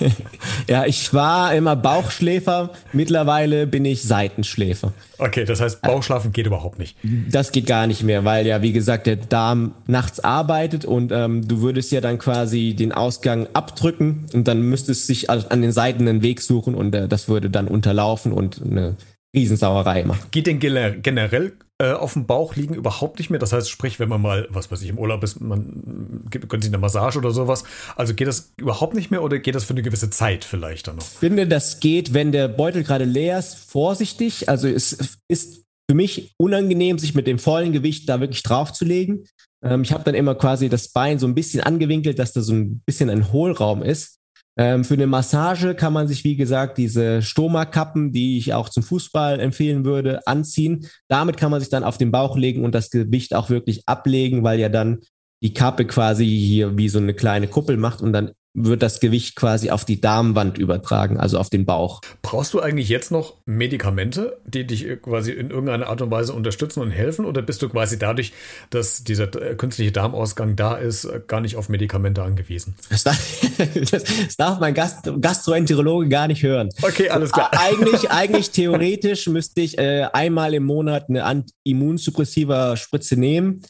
ja, 0.68 0.84
ich 0.84 1.14
war 1.14 1.54
immer 1.54 1.76
Bauchschläfer. 1.76 2.68
Mittlerweile 2.92 3.66
bin 3.66 3.86
ich 3.86 4.02
Seitenschläfer. 4.02 4.92
Okay, 5.16 5.46
das 5.46 5.62
heißt, 5.62 5.80
Bauchschlafen 5.80 6.32
geht 6.32 6.46
überhaupt 6.46 6.78
nicht. 6.78 6.98
Das 7.30 7.52
geht 7.52 7.64
gar 7.64 7.86
nicht 7.86 8.02
mehr, 8.02 8.26
weil 8.26 8.46
ja, 8.46 8.60
wie 8.60 8.72
gesagt, 8.74 9.06
der 9.06 9.16
Darm 9.16 9.72
nachts 9.86 10.20
arbeitet 10.20 10.84
und 10.84 11.10
ähm, 11.10 11.48
du 11.48 11.62
würdest 11.62 11.92
ja 11.92 12.02
dann 12.02 12.18
quasi 12.18 12.74
den 12.74 12.92
Ausgang 12.92 13.46
abdrücken 13.54 14.26
und 14.34 14.46
dann 14.46 14.60
müsstest 14.60 15.08
du 15.08 15.14
sich 15.14 15.30
an 15.30 15.62
den 15.62 15.72
Seiten 15.72 16.06
einen 16.06 16.20
Weg 16.20 16.42
suchen 16.42 16.74
und 16.74 16.94
äh, 16.94 17.08
das 17.08 17.30
würde 17.30 17.48
dann 17.48 17.66
unterlaufen 17.66 18.30
und 18.30 18.60
eine 18.62 18.96
Riesensauerei 19.34 20.04
machen. 20.04 20.20
Geht 20.32 20.46
denn 20.46 20.58
generell 20.58 21.52
auf 21.80 22.12
dem 22.12 22.26
Bauch 22.26 22.56
liegen 22.56 22.74
überhaupt 22.74 23.18
nicht 23.18 23.30
mehr. 23.30 23.38
Das 23.38 23.52
heißt, 23.52 23.70
sprich, 23.70 23.98
wenn 23.98 24.08
man 24.08 24.20
mal, 24.20 24.46
was 24.50 24.70
weiß 24.70 24.82
ich, 24.82 24.88
im 24.88 24.98
Urlaub 24.98 25.22
ist, 25.24 25.40
man 25.40 26.26
gönnt 26.30 26.62
sich 26.62 26.70
eine 26.70 26.78
Massage 26.78 27.18
oder 27.18 27.30
sowas. 27.30 27.64
Also 27.96 28.14
geht 28.14 28.28
das 28.28 28.52
überhaupt 28.56 28.94
nicht 28.94 29.10
mehr 29.10 29.22
oder 29.22 29.38
geht 29.38 29.54
das 29.54 29.64
für 29.64 29.72
eine 29.72 29.82
gewisse 29.82 30.10
Zeit 30.10 30.44
vielleicht 30.44 30.88
dann 30.88 30.96
noch? 30.96 31.04
Ich 31.04 31.18
finde, 31.18 31.46
das 31.46 31.80
geht, 31.80 32.12
wenn 32.12 32.32
der 32.32 32.48
Beutel 32.48 32.82
gerade 32.82 33.04
leer 33.04 33.38
ist, 33.38 33.54
vorsichtig. 33.54 34.48
Also 34.48 34.68
es 34.68 35.16
ist 35.28 35.64
für 35.90 35.94
mich 35.94 36.34
unangenehm, 36.36 36.98
sich 36.98 37.14
mit 37.14 37.26
dem 37.26 37.38
vollen 37.38 37.72
Gewicht 37.72 38.08
da 38.08 38.20
wirklich 38.20 38.42
draufzulegen. 38.42 39.26
Ähm, 39.64 39.82
ich 39.82 39.92
habe 39.92 40.04
dann 40.04 40.14
immer 40.14 40.34
quasi 40.34 40.68
das 40.68 40.88
Bein 40.88 41.18
so 41.18 41.26
ein 41.26 41.34
bisschen 41.34 41.62
angewinkelt, 41.62 42.18
dass 42.18 42.32
da 42.32 42.42
so 42.42 42.52
ein 42.52 42.80
bisschen 42.86 43.10
ein 43.10 43.32
Hohlraum 43.32 43.82
ist. 43.82 44.19
Ähm, 44.56 44.84
für 44.84 44.94
eine 44.94 45.06
Massage 45.06 45.74
kann 45.74 45.92
man 45.92 46.08
sich, 46.08 46.24
wie 46.24 46.36
gesagt, 46.36 46.76
diese 46.78 47.22
Stoma-Kappen, 47.22 48.12
die 48.12 48.38
ich 48.38 48.52
auch 48.52 48.68
zum 48.68 48.82
Fußball 48.82 49.40
empfehlen 49.40 49.84
würde, 49.84 50.26
anziehen. 50.26 50.86
Damit 51.08 51.36
kann 51.36 51.50
man 51.50 51.60
sich 51.60 51.70
dann 51.70 51.84
auf 51.84 51.98
den 51.98 52.10
Bauch 52.10 52.36
legen 52.36 52.64
und 52.64 52.74
das 52.74 52.90
Gewicht 52.90 53.34
auch 53.34 53.48
wirklich 53.48 53.82
ablegen, 53.86 54.42
weil 54.42 54.58
ja 54.58 54.68
dann 54.68 55.00
die 55.42 55.54
Kappe 55.54 55.86
quasi 55.86 56.26
hier 56.26 56.76
wie 56.76 56.88
so 56.88 56.98
eine 56.98 57.14
kleine 57.14 57.48
Kuppel 57.48 57.76
macht 57.76 58.02
und 58.02 58.12
dann 58.12 58.32
wird 58.52 58.82
das 58.82 58.98
Gewicht 58.98 59.36
quasi 59.36 59.70
auf 59.70 59.84
die 59.84 60.00
Darmwand 60.00 60.58
übertragen, 60.58 61.18
also 61.18 61.38
auf 61.38 61.50
den 61.50 61.66
Bauch. 61.66 62.00
Brauchst 62.22 62.52
du 62.52 62.60
eigentlich 62.60 62.88
jetzt 62.88 63.12
noch 63.12 63.36
Medikamente, 63.46 64.38
die 64.44 64.66
dich 64.66 64.86
quasi 65.02 65.30
in 65.30 65.50
irgendeiner 65.50 65.86
Art 65.86 66.02
und 66.02 66.10
Weise 66.10 66.32
unterstützen 66.32 66.80
und 66.80 66.90
helfen? 66.90 67.26
Oder 67.26 67.42
bist 67.42 67.62
du 67.62 67.68
quasi 67.68 67.98
dadurch, 67.98 68.32
dass 68.70 69.04
dieser 69.04 69.28
künstliche 69.28 69.92
Darmausgang 69.92 70.56
da 70.56 70.74
ist, 70.74 71.08
gar 71.28 71.40
nicht 71.40 71.56
auf 71.56 71.68
Medikamente 71.68 72.22
angewiesen? 72.22 72.74
Das 72.90 73.04
darf, 73.04 73.18
das 73.90 74.36
darf 74.36 74.58
mein 74.58 74.74
Gast, 74.74 75.08
Gastroenterologe 75.20 76.08
gar 76.08 76.26
nicht 76.26 76.42
hören. 76.42 76.70
Okay, 76.82 77.08
alles 77.08 77.30
klar. 77.30 77.50
Eigentlich, 77.52 78.10
eigentlich 78.10 78.50
theoretisch 78.50 79.28
müsste 79.28 79.60
ich 79.60 79.78
äh, 79.78 80.08
einmal 80.12 80.54
im 80.54 80.64
Monat 80.64 81.08
eine 81.08 81.44
immunsuppressive 81.62 82.74
Spritze 82.76 83.16
nehmen. 83.16 83.62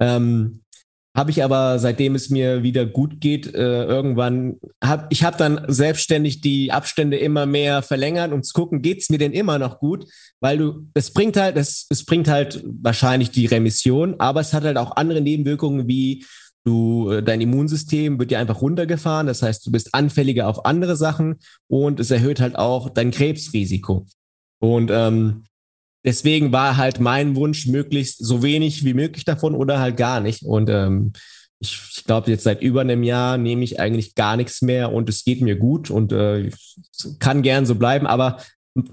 Ähm, 0.00 0.60
habe 1.18 1.32
ich 1.32 1.42
aber, 1.42 1.80
seitdem 1.80 2.14
es 2.14 2.30
mir 2.30 2.62
wieder 2.62 2.86
gut 2.86 3.20
geht, 3.20 3.52
äh, 3.52 3.84
irgendwann, 3.84 4.56
hab, 4.82 5.12
ich 5.12 5.24
habe 5.24 5.36
dann 5.36 5.64
selbstständig 5.66 6.40
die 6.40 6.70
Abstände 6.70 7.16
immer 7.16 7.44
mehr 7.44 7.82
verlängert, 7.82 8.32
um 8.32 8.44
zu 8.44 8.54
gucken, 8.54 8.82
geht's 8.82 9.10
mir 9.10 9.18
denn 9.18 9.32
immer 9.32 9.58
noch 9.58 9.80
gut? 9.80 10.06
Weil 10.40 10.58
du, 10.58 10.86
es 10.94 11.12
bringt 11.12 11.36
halt, 11.36 11.56
es, 11.56 11.86
es 11.90 12.04
bringt 12.04 12.28
halt 12.28 12.62
wahrscheinlich 12.64 13.32
die 13.32 13.46
Remission, 13.46 14.14
aber 14.18 14.40
es 14.40 14.54
hat 14.54 14.62
halt 14.62 14.76
auch 14.76 14.94
andere 14.94 15.20
Nebenwirkungen 15.20 15.88
wie 15.88 16.24
du, 16.62 17.10
äh, 17.10 17.20
dein 17.20 17.40
Immunsystem 17.40 18.20
wird 18.20 18.30
ja 18.30 18.38
einfach 18.38 18.62
runtergefahren, 18.62 19.26
das 19.26 19.42
heißt, 19.42 19.66
du 19.66 19.72
bist 19.72 19.94
anfälliger 19.94 20.46
auf 20.46 20.66
andere 20.66 20.94
Sachen 20.94 21.38
und 21.66 21.98
es 21.98 22.12
erhöht 22.12 22.40
halt 22.40 22.54
auch 22.54 22.90
dein 22.90 23.10
Krebsrisiko. 23.10 24.06
Und 24.60 24.92
ähm, 24.92 25.44
deswegen 26.04 26.52
war 26.52 26.76
halt 26.76 27.00
mein 27.00 27.36
Wunsch, 27.36 27.66
möglichst 27.66 28.24
so 28.24 28.42
wenig 28.42 28.84
wie 28.84 28.94
möglich 28.94 29.24
davon 29.24 29.54
oder 29.54 29.80
halt 29.80 29.96
gar 29.96 30.20
nicht. 30.20 30.42
Und 30.42 30.68
ähm, 30.70 31.12
ich, 31.60 31.78
ich 31.96 32.04
glaube, 32.04 32.30
jetzt 32.30 32.44
seit 32.44 32.62
über 32.62 32.82
einem 32.82 33.02
Jahr 33.02 33.36
nehme 33.36 33.64
ich 33.64 33.80
eigentlich 33.80 34.14
gar 34.14 34.36
nichts 34.36 34.62
mehr 34.62 34.92
und 34.92 35.08
es 35.08 35.24
geht 35.24 35.40
mir 35.40 35.56
gut 35.56 35.90
und 35.90 36.12
äh, 36.12 36.50
kann 37.18 37.42
gern 37.42 37.66
so 37.66 37.74
bleiben. 37.74 38.06
Aber 38.06 38.38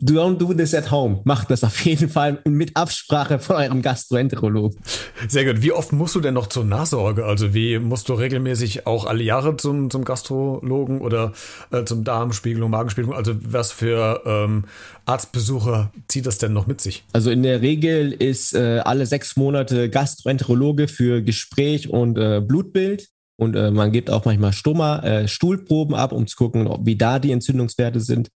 Don't 0.02 0.38
do 0.39 0.54
this 0.54 0.74
at 0.74 0.89
home. 0.89 1.21
Macht 1.26 1.52
das 1.52 1.63
auf 1.63 1.86
jeden 1.86 2.10
Fall 2.10 2.39
mit 2.45 2.76
Absprache 2.76 3.38
von 3.38 3.58
eurem 3.58 3.82
Gastroenterologen. 3.84 4.80
Sehr 5.28 5.45
gut. 5.45 5.62
Wie 5.62 5.71
oft 5.71 5.93
musst 5.93 6.15
du 6.15 6.21
denn 6.21 6.34
noch 6.34 6.48
zur 6.48 6.65
Nachsorge? 6.65 7.26
Also 7.26 7.54
wie 7.54 7.78
musst 7.78 8.10
du 8.10 8.13
regelmäßig 8.13 8.88
auch 8.88 9.06
alle 9.06 9.24
Jahre 9.24 9.58
zum, 9.58 9.91
zum 9.91 10.04
Gastrologen 10.04 11.02
oder 11.02 11.34
äh, 11.71 11.84
zum 11.84 12.04
Darmspiegelung, 12.04 12.71
Magenspiegelung? 12.71 13.15
Also 13.15 13.36
was 13.41 13.71
für 13.71 14.21
ähm, 14.26 14.65
Arztbesucher 15.06 15.91
zieht 16.08 16.26
das 16.26 16.39
denn 16.39 16.54
noch 16.54 16.65
mit 16.65 16.82
sich? 16.82 17.04
Also 17.13 17.30
in 17.30 17.43
der 17.43 17.62
Regel 17.62 18.12
ist 18.12 18.56
äh, 18.56 18.80
alle 18.84 19.06
sechs 19.06 19.36
Monate 19.36 19.89
Gastroenterologe 19.91 20.88
für 20.88 21.21
Gespräch 21.21 21.89
und 21.89 22.17
äh, 22.17 22.41
Blutbild. 22.41 23.10
Und 23.38 23.56
äh, 23.56 23.69
man 23.69 23.91
gibt 23.91 24.10
auch 24.10 24.26
manchmal 24.26 24.54
Stoma, 24.54 25.00
äh, 25.00 25.28
Stuhlproben 25.28 25.93
ab, 25.93 26.12
um 26.12 26.26
zu 26.26 26.38
gucken, 26.38 26.67
ob, 26.67 26.86
wie 26.86 26.95
da 26.95 27.19
die 27.19 27.32
Entzündungswerte 27.32 28.00
sind 28.00 28.30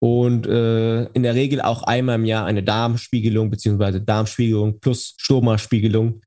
und 0.00 0.46
äh, 0.46 1.04
in 1.04 1.22
der 1.22 1.34
Regel 1.34 1.60
auch 1.60 1.82
einmal 1.82 2.16
im 2.16 2.24
Jahr 2.24 2.44
eine 2.46 2.62
Darmspiegelung 2.62 3.50
beziehungsweise 3.50 4.00
Darmspiegelung 4.00 4.80
plus 4.80 5.14
Stoma-Spiegelung. 5.18 6.20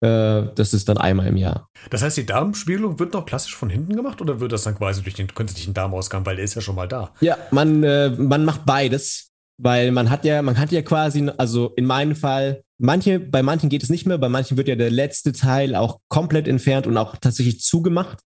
Äh, 0.00 0.48
das 0.54 0.74
ist 0.74 0.88
dann 0.88 0.98
einmal 0.98 1.26
im 1.26 1.36
Jahr. 1.36 1.68
Das 1.90 2.02
heißt, 2.02 2.16
die 2.16 2.26
Darmspiegelung 2.26 2.98
wird 2.98 3.12
noch 3.12 3.26
klassisch 3.26 3.54
von 3.54 3.70
hinten 3.70 3.94
gemacht 3.94 4.20
oder 4.20 4.40
wird 4.40 4.52
das 4.52 4.64
dann 4.64 4.76
quasi 4.76 5.02
durch 5.02 5.14
den 5.14 5.28
künstlichen 5.28 5.74
Darmausgang, 5.74 6.24
weil 6.24 6.36
der 6.36 6.44
ist 6.44 6.54
ja 6.54 6.60
schon 6.60 6.76
mal 6.76 6.88
da? 6.88 7.12
Ja, 7.20 7.36
man, 7.50 7.82
äh, 7.82 8.10
man 8.10 8.44
macht 8.44 8.64
beides, 8.64 9.32
weil 9.58 9.92
man 9.92 10.10
hat 10.10 10.24
ja, 10.24 10.40
man 10.42 10.58
hat 10.58 10.72
ja 10.72 10.82
quasi, 10.82 11.30
also 11.36 11.72
in 11.76 11.86
meinem 11.86 12.16
Fall, 12.16 12.62
manche, 12.78 13.20
bei 13.20 13.42
manchen 13.42 13.68
geht 13.68 13.82
es 13.82 13.90
nicht 13.90 14.06
mehr, 14.06 14.18
bei 14.18 14.28
manchen 14.28 14.56
wird 14.56 14.68
ja 14.68 14.76
der 14.76 14.90
letzte 14.90 15.32
Teil 15.32 15.74
auch 15.74 16.00
komplett 16.08 16.48
entfernt 16.48 16.86
und 16.86 16.96
auch 16.96 17.16
tatsächlich 17.16 17.60
zugemacht. 17.60 18.18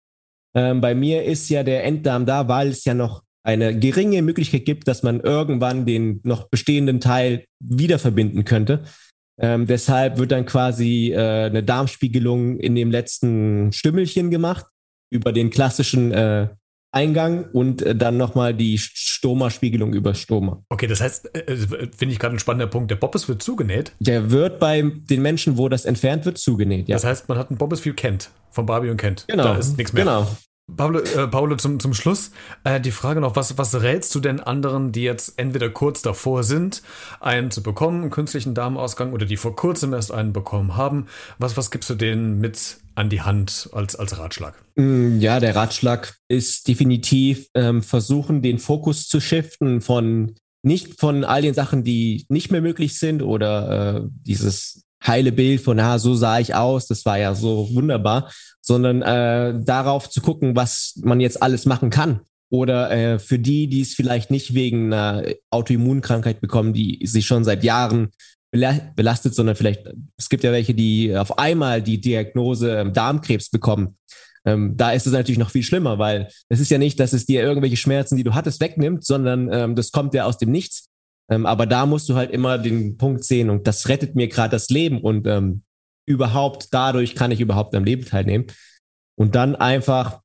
Ähm, 0.54 0.80
bei 0.80 0.94
mir 0.94 1.24
ist 1.24 1.48
ja 1.48 1.62
der 1.62 1.84
Enddarm 1.84 2.26
da, 2.26 2.48
weil 2.48 2.68
es 2.68 2.84
ja 2.84 2.94
noch 2.94 3.22
eine 3.46 3.78
geringe 3.78 4.22
Möglichkeit 4.22 4.64
gibt, 4.64 4.88
dass 4.88 5.02
man 5.02 5.20
irgendwann 5.20 5.86
den 5.86 6.20
noch 6.24 6.48
bestehenden 6.48 7.00
Teil 7.00 7.44
wieder 7.60 7.98
verbinden 7.98 8.44
könnte. 8.44 8.82
Ähm, 9.40 9.66
deshalb 9.66 10.18
wird 10.18 10.32
dann 10.32 10.46
quasi 10.46 11.12
äh, 11.12 11.44
eine 11.44 11.62
Darmspiegelung 11.62 12.58
in 12.58 12.74
dem 12.74 12.90
letzten 12.90 13.72
Stümmelchen 13.72 14.30
gemacht 14.30 14.66
über 15.10 15.32
den 15.32 15.50
klassischen 15.50 16.10
äh, 16.10 16.48
Eingang 16.90 17.50
und 17.52 17.82
äh, 17.82 17.94
dann 17.94 18.16
nochmal 18.16 18.54
die 18.54 18.78
Stoma-Spiegelung 18.78 19.92
über 19.92 20.14
Stoma. 20.14 20.64
Okay, 20.70 20.86
das 20.86 21.00
heißt, 21.00 21.34
äh, 21.36 21.52
äh, 21.52 21.56
finde 21.94 22.12
ich 22.12 22.18
gerade 22.18 22.34
ein 22.34 22.38
spannender 22.38 22.66
Punkt. 22.66 22.90
Der 22.90 22.96
Bobbes 22.96 23.28
wird 23.28 23.42
zugenäht. 23.42 23.92
Der 24.00 24.30
wird 24.30 24.58
bei 24.58 24.82
den 24.82 25.22
Menschen, 25.22 25.58
wo 25.58 25.68
das 25.68 25.84
entfernt 25.84 26.24
wird, 26.24 26.38
zugenäht, 26.38 26.88
ja. 26.88 26.96
Das 26.96 27.04
heißt, 27.04 27.28
man 27.28 27.38
hat 27.38 27.50
einen 27.50 27.58
Bobbes 27.58 27.80
viel 27.80 27.94
kennt, 27.94 28.30
von 28.50 28.66
Barbie 28.66 28.88
und 28.88 28.96
kennt. 28.96 29.26
Genau. 29.28 29.44
Da 29.44 29.56
ist 29.56 29.76
nichts 29.76 29.92
mehr. 29.92 30.04
Genau. 30.04 30.26
Pablo, 30.74 30.98
äh, 30.98 31.28
Paolo, 31.28 31.56
zum, 31.56 31.78
zum 31.78 31.94
Schluss 31.94 32.32
äh, 32.64 32.80
die 32.80 32.90
Frage 32.90 33.20
noch, 33.20 33.36
was, 33.36 33.56
was 33.56 33.82
rätst 33.82 34.14
du 34.14 34.20
denn 34.20 34.40
anderen, 34.40 34.90
die 34.90 35.02
jetzt 35.02 35.38
entweder 35.38 35.70
kurz 35.70 36.02
davor 36.02 36.42
sind, 36.42 36.82
einen 37.20 37.52
zu 37.52 37.62
bekommen, 37.62 38.02
einen 38.02 38.10
künstlichen 38.10 38.54
Darmausgang, 38.54 39.12
oder 39.12 39.26
die 39.26 39.36
vor 39.36 39.54
kurzem 39.54 39.92
erst 39.92 40.10
einen 40.10 40.32
bekommen 40.32 40.76
haben? 40.76 41.06
Was, 41.38 41.56
was 41.56 41.70
gibst 41.70 41.88
du 41.88 41.94
denen 41.94 42.40
mit 42.40 42.78
an 42.96 43.10
die 43.10 43.22
Hand 43.22 43.70
als, 43.72 43.94
als 43.94 44.18
Ratschlag? 44.18 44.54
Mm, 44.74 45.20
ja, 45.20 45.38
der 45.38 45.54
Ratschlag 45.54 46.16
ist 46.26 46.66
definitiv 46.66 47.46
ähm, 47.54 47.82
versuchen, 47.82 48.42
den 48.42 48.58
Fokus 48.58 49.06
zu 49.06 49.20
shiften 49.20 49.80
von 49.80 50.34
nicht 50.62 50.98
von 50.98 51.22
all 51.22 51.42
den 51.42 51.54
Sachen, 51.54 51.84
die 51.84 52.26
nicht 52.28 52.50
mehr 52.50 52.60
möglich 52.60 52.98
sind 52.98 53.22
oder 53.22 53.98
äh, 53.98 54.08
dieses 54.24 54.85
heile 55.06 55.32
Bild 55.32 55.60
von, 55.60 55.78
ah, 55.78 55.98
so 55.98 56.14
sah 56.14 56.38
ich 56.38 56.54
aus, 56.54 56.86
das 56.86 57.04
war 57.04 57.18
ja 57.18 57.34
so 57.34 57.68
wunderbar, 57.72 58.30
sondern 58.60 59.02
äh, 59.02 59.54
darauf 59.64 60.10
zu 60.10 60.20
gucken, 60.20 60.56
was 60.56 60.98
man 61.02 61.20
jetzt 61.20 61.42
alles 61.42 61.66
machen 61.66 61.90
kann. 61.90 62.20
Oder 62.48 62.90
äh, 62.90 63.18
für 63.18 63.38
die, 63.38 63.68
die 63.68 63.80
es 63.80 63.94
vielleicht 63.94 64.30
nicht 64.30 64.54
wegen 64.54 64.92
einer 64.92 65.24
Autoimmunkrankheit 65.50 66.40
bekommen, 66.40 66.72
die 66.72 67.04
sich 67.04 67.26
schon 67.26 67.44
seit 67.44 67.64
Jahren 67.64 68.10
belastet, 68.50 69.34
sondern 69.34 69.56
vielleicht, 69.56 69.82
es 70.16 70.28
gibt 70.28 70.44
ja 70.44 70.52
welche, 70.52 70.74
die 70.74 71.16
auf 71.16 71.38
einmal 71.38 71.82
die 71.82 72.00
Diagnose 72.00 72.78
ähm, 72.78 72.92
Darmkrebs 72.92 73.50
bekommen. 73.50 73.96
Ähm, 74.46 74.76
da 74.76 74.92
ist 74.92 75.06
es 75.06 75.12
natürlich 75.12 75.38
noch 75.38 75.50
viel 75.50 75.64
schlimmer, 75.64 75.98
weil 75.98 76.28
es 76.48 76.60
ist 76.60 76.70
ja 76.70 76.78
nicht, 76.78 77.00
dass 77.00 77.12
es 77.12 77.26
dir 77.26 77.42
irgendwelche 77.42 77.76
Schmerzen, 77.76 78.16
die 78.16 78.24
du 78.24 78.34
hattest, 78.34 78.60
wegnimmt, 78.60 79.04
sondern 79.04 79.52
ähm, 79.52 79.74
das 79.74 79.90
kommt 79.90 80.14
ja 80.14 80.24
aus 80.24 80.38
dem 80.38 80.52
Nichts. 80.52 80.88
Ähm, 81.30 81.46
aber 81.46 81.66
da 81.66 81.86
musst 81.86 82.08
du 82.08 82.14
halt 82.14 82.30
immer 82.30 82.58
den 82.58 82.96
Punkt 82.96 83.24
sehen 83.24 83.50
und 83.50 83.66
das 83.66 83.88
rettet 83.88 84.14
mir 84.14 84.28
gerade 84.28 84.50
das 84.50 84.68
Leben 84.68 85.00
und 85.00 85.26
ähm, 85.26 85.62
überhaupt 86.06 86.68
dadurch 86.72 87.14
kann 87.14 87.32
ich 87.32 87.40
überhaupt 87.40 87.74
am 87.74 87.84
Leben 87.84 88.04
teilnehmen. 88.04 88.46
Und 89.18 89.34
dann 89.34 89.56
einfach, 89.56 90.20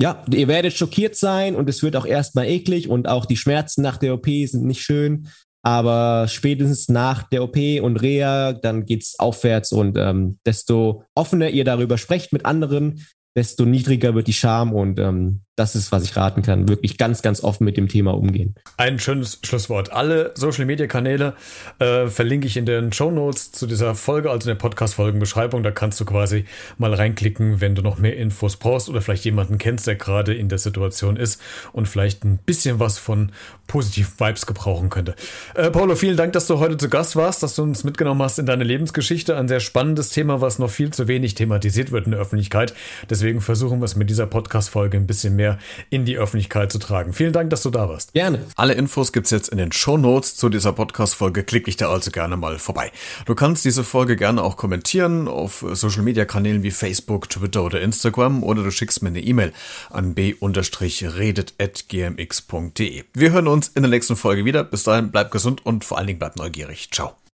ja, 0.00 0.24
ihr 0.32 0.48
werdet 0.48 0.72
schockiert 0.72 1.16
sein 1.16 1.54
und 1.54 1.68
es 1.68 1.82
wird 1.82 1.96
auch 1.96 2.06
erstmal 2.06 2.46
eklig 2.46 2.88
und 2.88 3.08
auch 3.08 3.26
die 3.26 3.36
Schmerzen 3.36 3.82
nach 3.82 3.98
der 3.98 4.14
OP 4.14 4.26
sind 4.26 4.64
nicht 4.64 4.82
schön. 4.82 5.28
Aber 5.62 6.28
spätestens 6.28 6.88
nach 6.88 7.24
der 7.24 7.42
OP 7.42 7.56
und 7.82 7.96
Reha, 7.96 8.52
dann 8.52 8.86
geht's 8.86 9.18
aufwärts 9.18 9.72
und 9.72 9.98
ähm, 9.98 10.38
desto 10.46 11.04
offener 11.14 11.50
ihr 11.50 11.64
darüber 11.64 11.98
sprecht 11.98 12.32
mit 12.32 12.46
anderen, 12.46 13.04
desto 13.36 13.66
niedriger 13.66 14.14
wird 14.14 14.28
die 14.28 14.32
Scham 14.32 14.72
und 14.72 14.98
ähm, 14.98 15.42
das 15.58 15.74
ist, 15.74 15.92
was 15.92 16.04
ich 16.04 16.16
raten 16.16 16.42
kann. 16.42 16.68
Wirklich 16.68 16.98
ganz, 16.98 17.22
ganz 17.22 17.42
offen 17.42 17.64
mit 17.64 17.76
dem 17.76 17.88
Thema 17.88 18.14
umgehen. 18.14 18.54
Ein 18.76 18.98
schönes 18.98 19.40
Schlusswort. 19.42 19.92
Alle 19.92 20.32
Social 20.34 20.66
Media 20.66 20.86
Kanäle 20.86 21.34
äh, 21.78 22.06
verlinke 22.06 22.46
ich 22.46 22.56
in 22.56 22.66
den 22.66 22.92
Show 22.92 23.10
Notes 23.10 23.52
zu 23.52 23.66
dieser 23.66 23.94
Folge, 23.94 24.30
also 24.30 24.48
in 24.48 24.56
der 24.56 24.60
Podcast-Folgenbeschreibung. 24.60 25.62
Da 25.62 25.70
kannst 25.70 25.98
du 26.00 26.04
quasi 26.04 26.44
mal 26.76 26.94
reinklicken, 26.94 27.60
wenn 27.60 27.74
du 27.74 27.82
noch 27.82 27.98
mehr 27.98 28.16
Infos 28.16 28.56
brauchst 28.56 28.88
oder 28.88 29.00
vielleicht 29.00 29.24
jemanden 29.24 29.58
kennst, 29.58 29.86
der 29.86 29.96
gerade 29.96 30.34
in 30.34 30.48
der 30.48 30.58
Situation 30.58 31.16
ist 31.16 31.40
und 31.72 31.88
vielleicht 31.88 32.24
ein 32.24 32.38
bisschen 32.38 32.78
was 32.78 32.98
von 32.98 33.32
positiven 33.66 34.12
Vibes 34.18 34.46
gebrauchen 34.46 34.88
könnte. 34.88 35.14
Äh, 35.54 35.70
Paulo, 35.70 35.94
vielen 35.94 36.16
Dank, 36.16 36.32
dass 36.32 36.46
du 36.46 36.58
heute 36.58 36.76
zu 36.76 36.88
Gast 36.88 37.16
warst, 37.16 37.42
dass 37.42 37.54
du 37.54 37.62
uns 37.62 37.84
mitgenommen 37.84 38.22
hast 38.22 38.38
in 38.38 38.46
deine 38.46 38.64
Lebensgeschichte. 38.64 39.36
Ein 39.36 39.48
sehr 39.48 39.60
spannendes 39.60 40.10
Thema, 40.10 40.40
was 40.40 40.58
noch 40.58 40.70
viel 40.70 40.90
zu 40.90 41.08
wenig 41.08 41.34
thematisiert 41.34 41.92
wird 41.92 42.06
in 42.06 42.12
der 42.12 42.20
Öffentlichkeit. 42.20 42.74
Deswegen 43.10 43.40
versuchen 43.40 43.80
wir 43.80 43.84
es 43.84 43.96
mit 43.96 44.08
dieser 44.08 44.26
Podcast-Folge 44.26 44.96
ein 44.96 45.06
bisschen 45.06 45.36
mehr 45.36 45.47
mehr 45.48 45.58
in 45.90 46.04
die 46.04 46.18
Öffentlichkeit 46.18 46.72
zu 46.72 46.78
tragen. 46.78 47.12
Vielen 47.12 47.32
Dank, 47.32 47.50
dass 47.50 47.62
du 47.62 47.70
da 47.70 47.88
warst. 47.88 48.12
Gerne. 48.12 48.44
Alle 48.56 48.74
Infos 48.74 49.12
gibt 49.12 49.26
es 49.26 49.30
jetzt 49.30 49.48
in 49.48 49.58
den 49.58 49.72
Show 49.72 49.96
Notes 49.96 50.36
zu 50.36 50.48
dieser 50.48 50.72
Podcast-Folge. 50.72 51.44
Klick 51.44 51.66
dich 51.66 51.76
da 51.76 51.90
also 51.90 52.10
gerne 52.10 52.36
mal 52.36 52.58
vorbei. 52.58 52.90
Du 53.26 53.34
kannst 53.34 53.64
diese 53.64 53.84
Folge 53.84 54.16
gerne 54.16 54.42
auch 54.42 54.56
kommentieren 54.56 55.28
auf 55.28 55.64
Social-Media-Kanälen 55.70 56.62
wie 56.62 56.70
Facebook, 56.70 57.30
Twitter 57.30 57.64
oder 57.64 57.80
Instagram 57.80 58.42
oder 58.42 58.62
du 58.62 58.70
schickst 58.70 59.02
mir 59.02 59.08
eine 59.08 59.20
E-Mail 59.20 59.52
an 59.90 60.14
b-redet.gmx.de. 60.14 63.04
Wir 63.14 63.32
hören 63.32 63.48
uns 63.48 63.68
in 63.68 63.82
der 63.82 63.90
nächsten 63.90 64.16
Folge 64.16 64.44
wieder. 64.44 64.64
Bis 64.64 64.84
dahin, 64.84 65.10
bleib 65.10 65.30
gesund 65.30 65.64
und 65.64 65.84
vor 65.84 65.98
allen 65.98 66.06
Dingen 66.06 66.18
bleib 66.18 66.36
neugierig. 66.36 66.88
Ciao. 66.90 67.27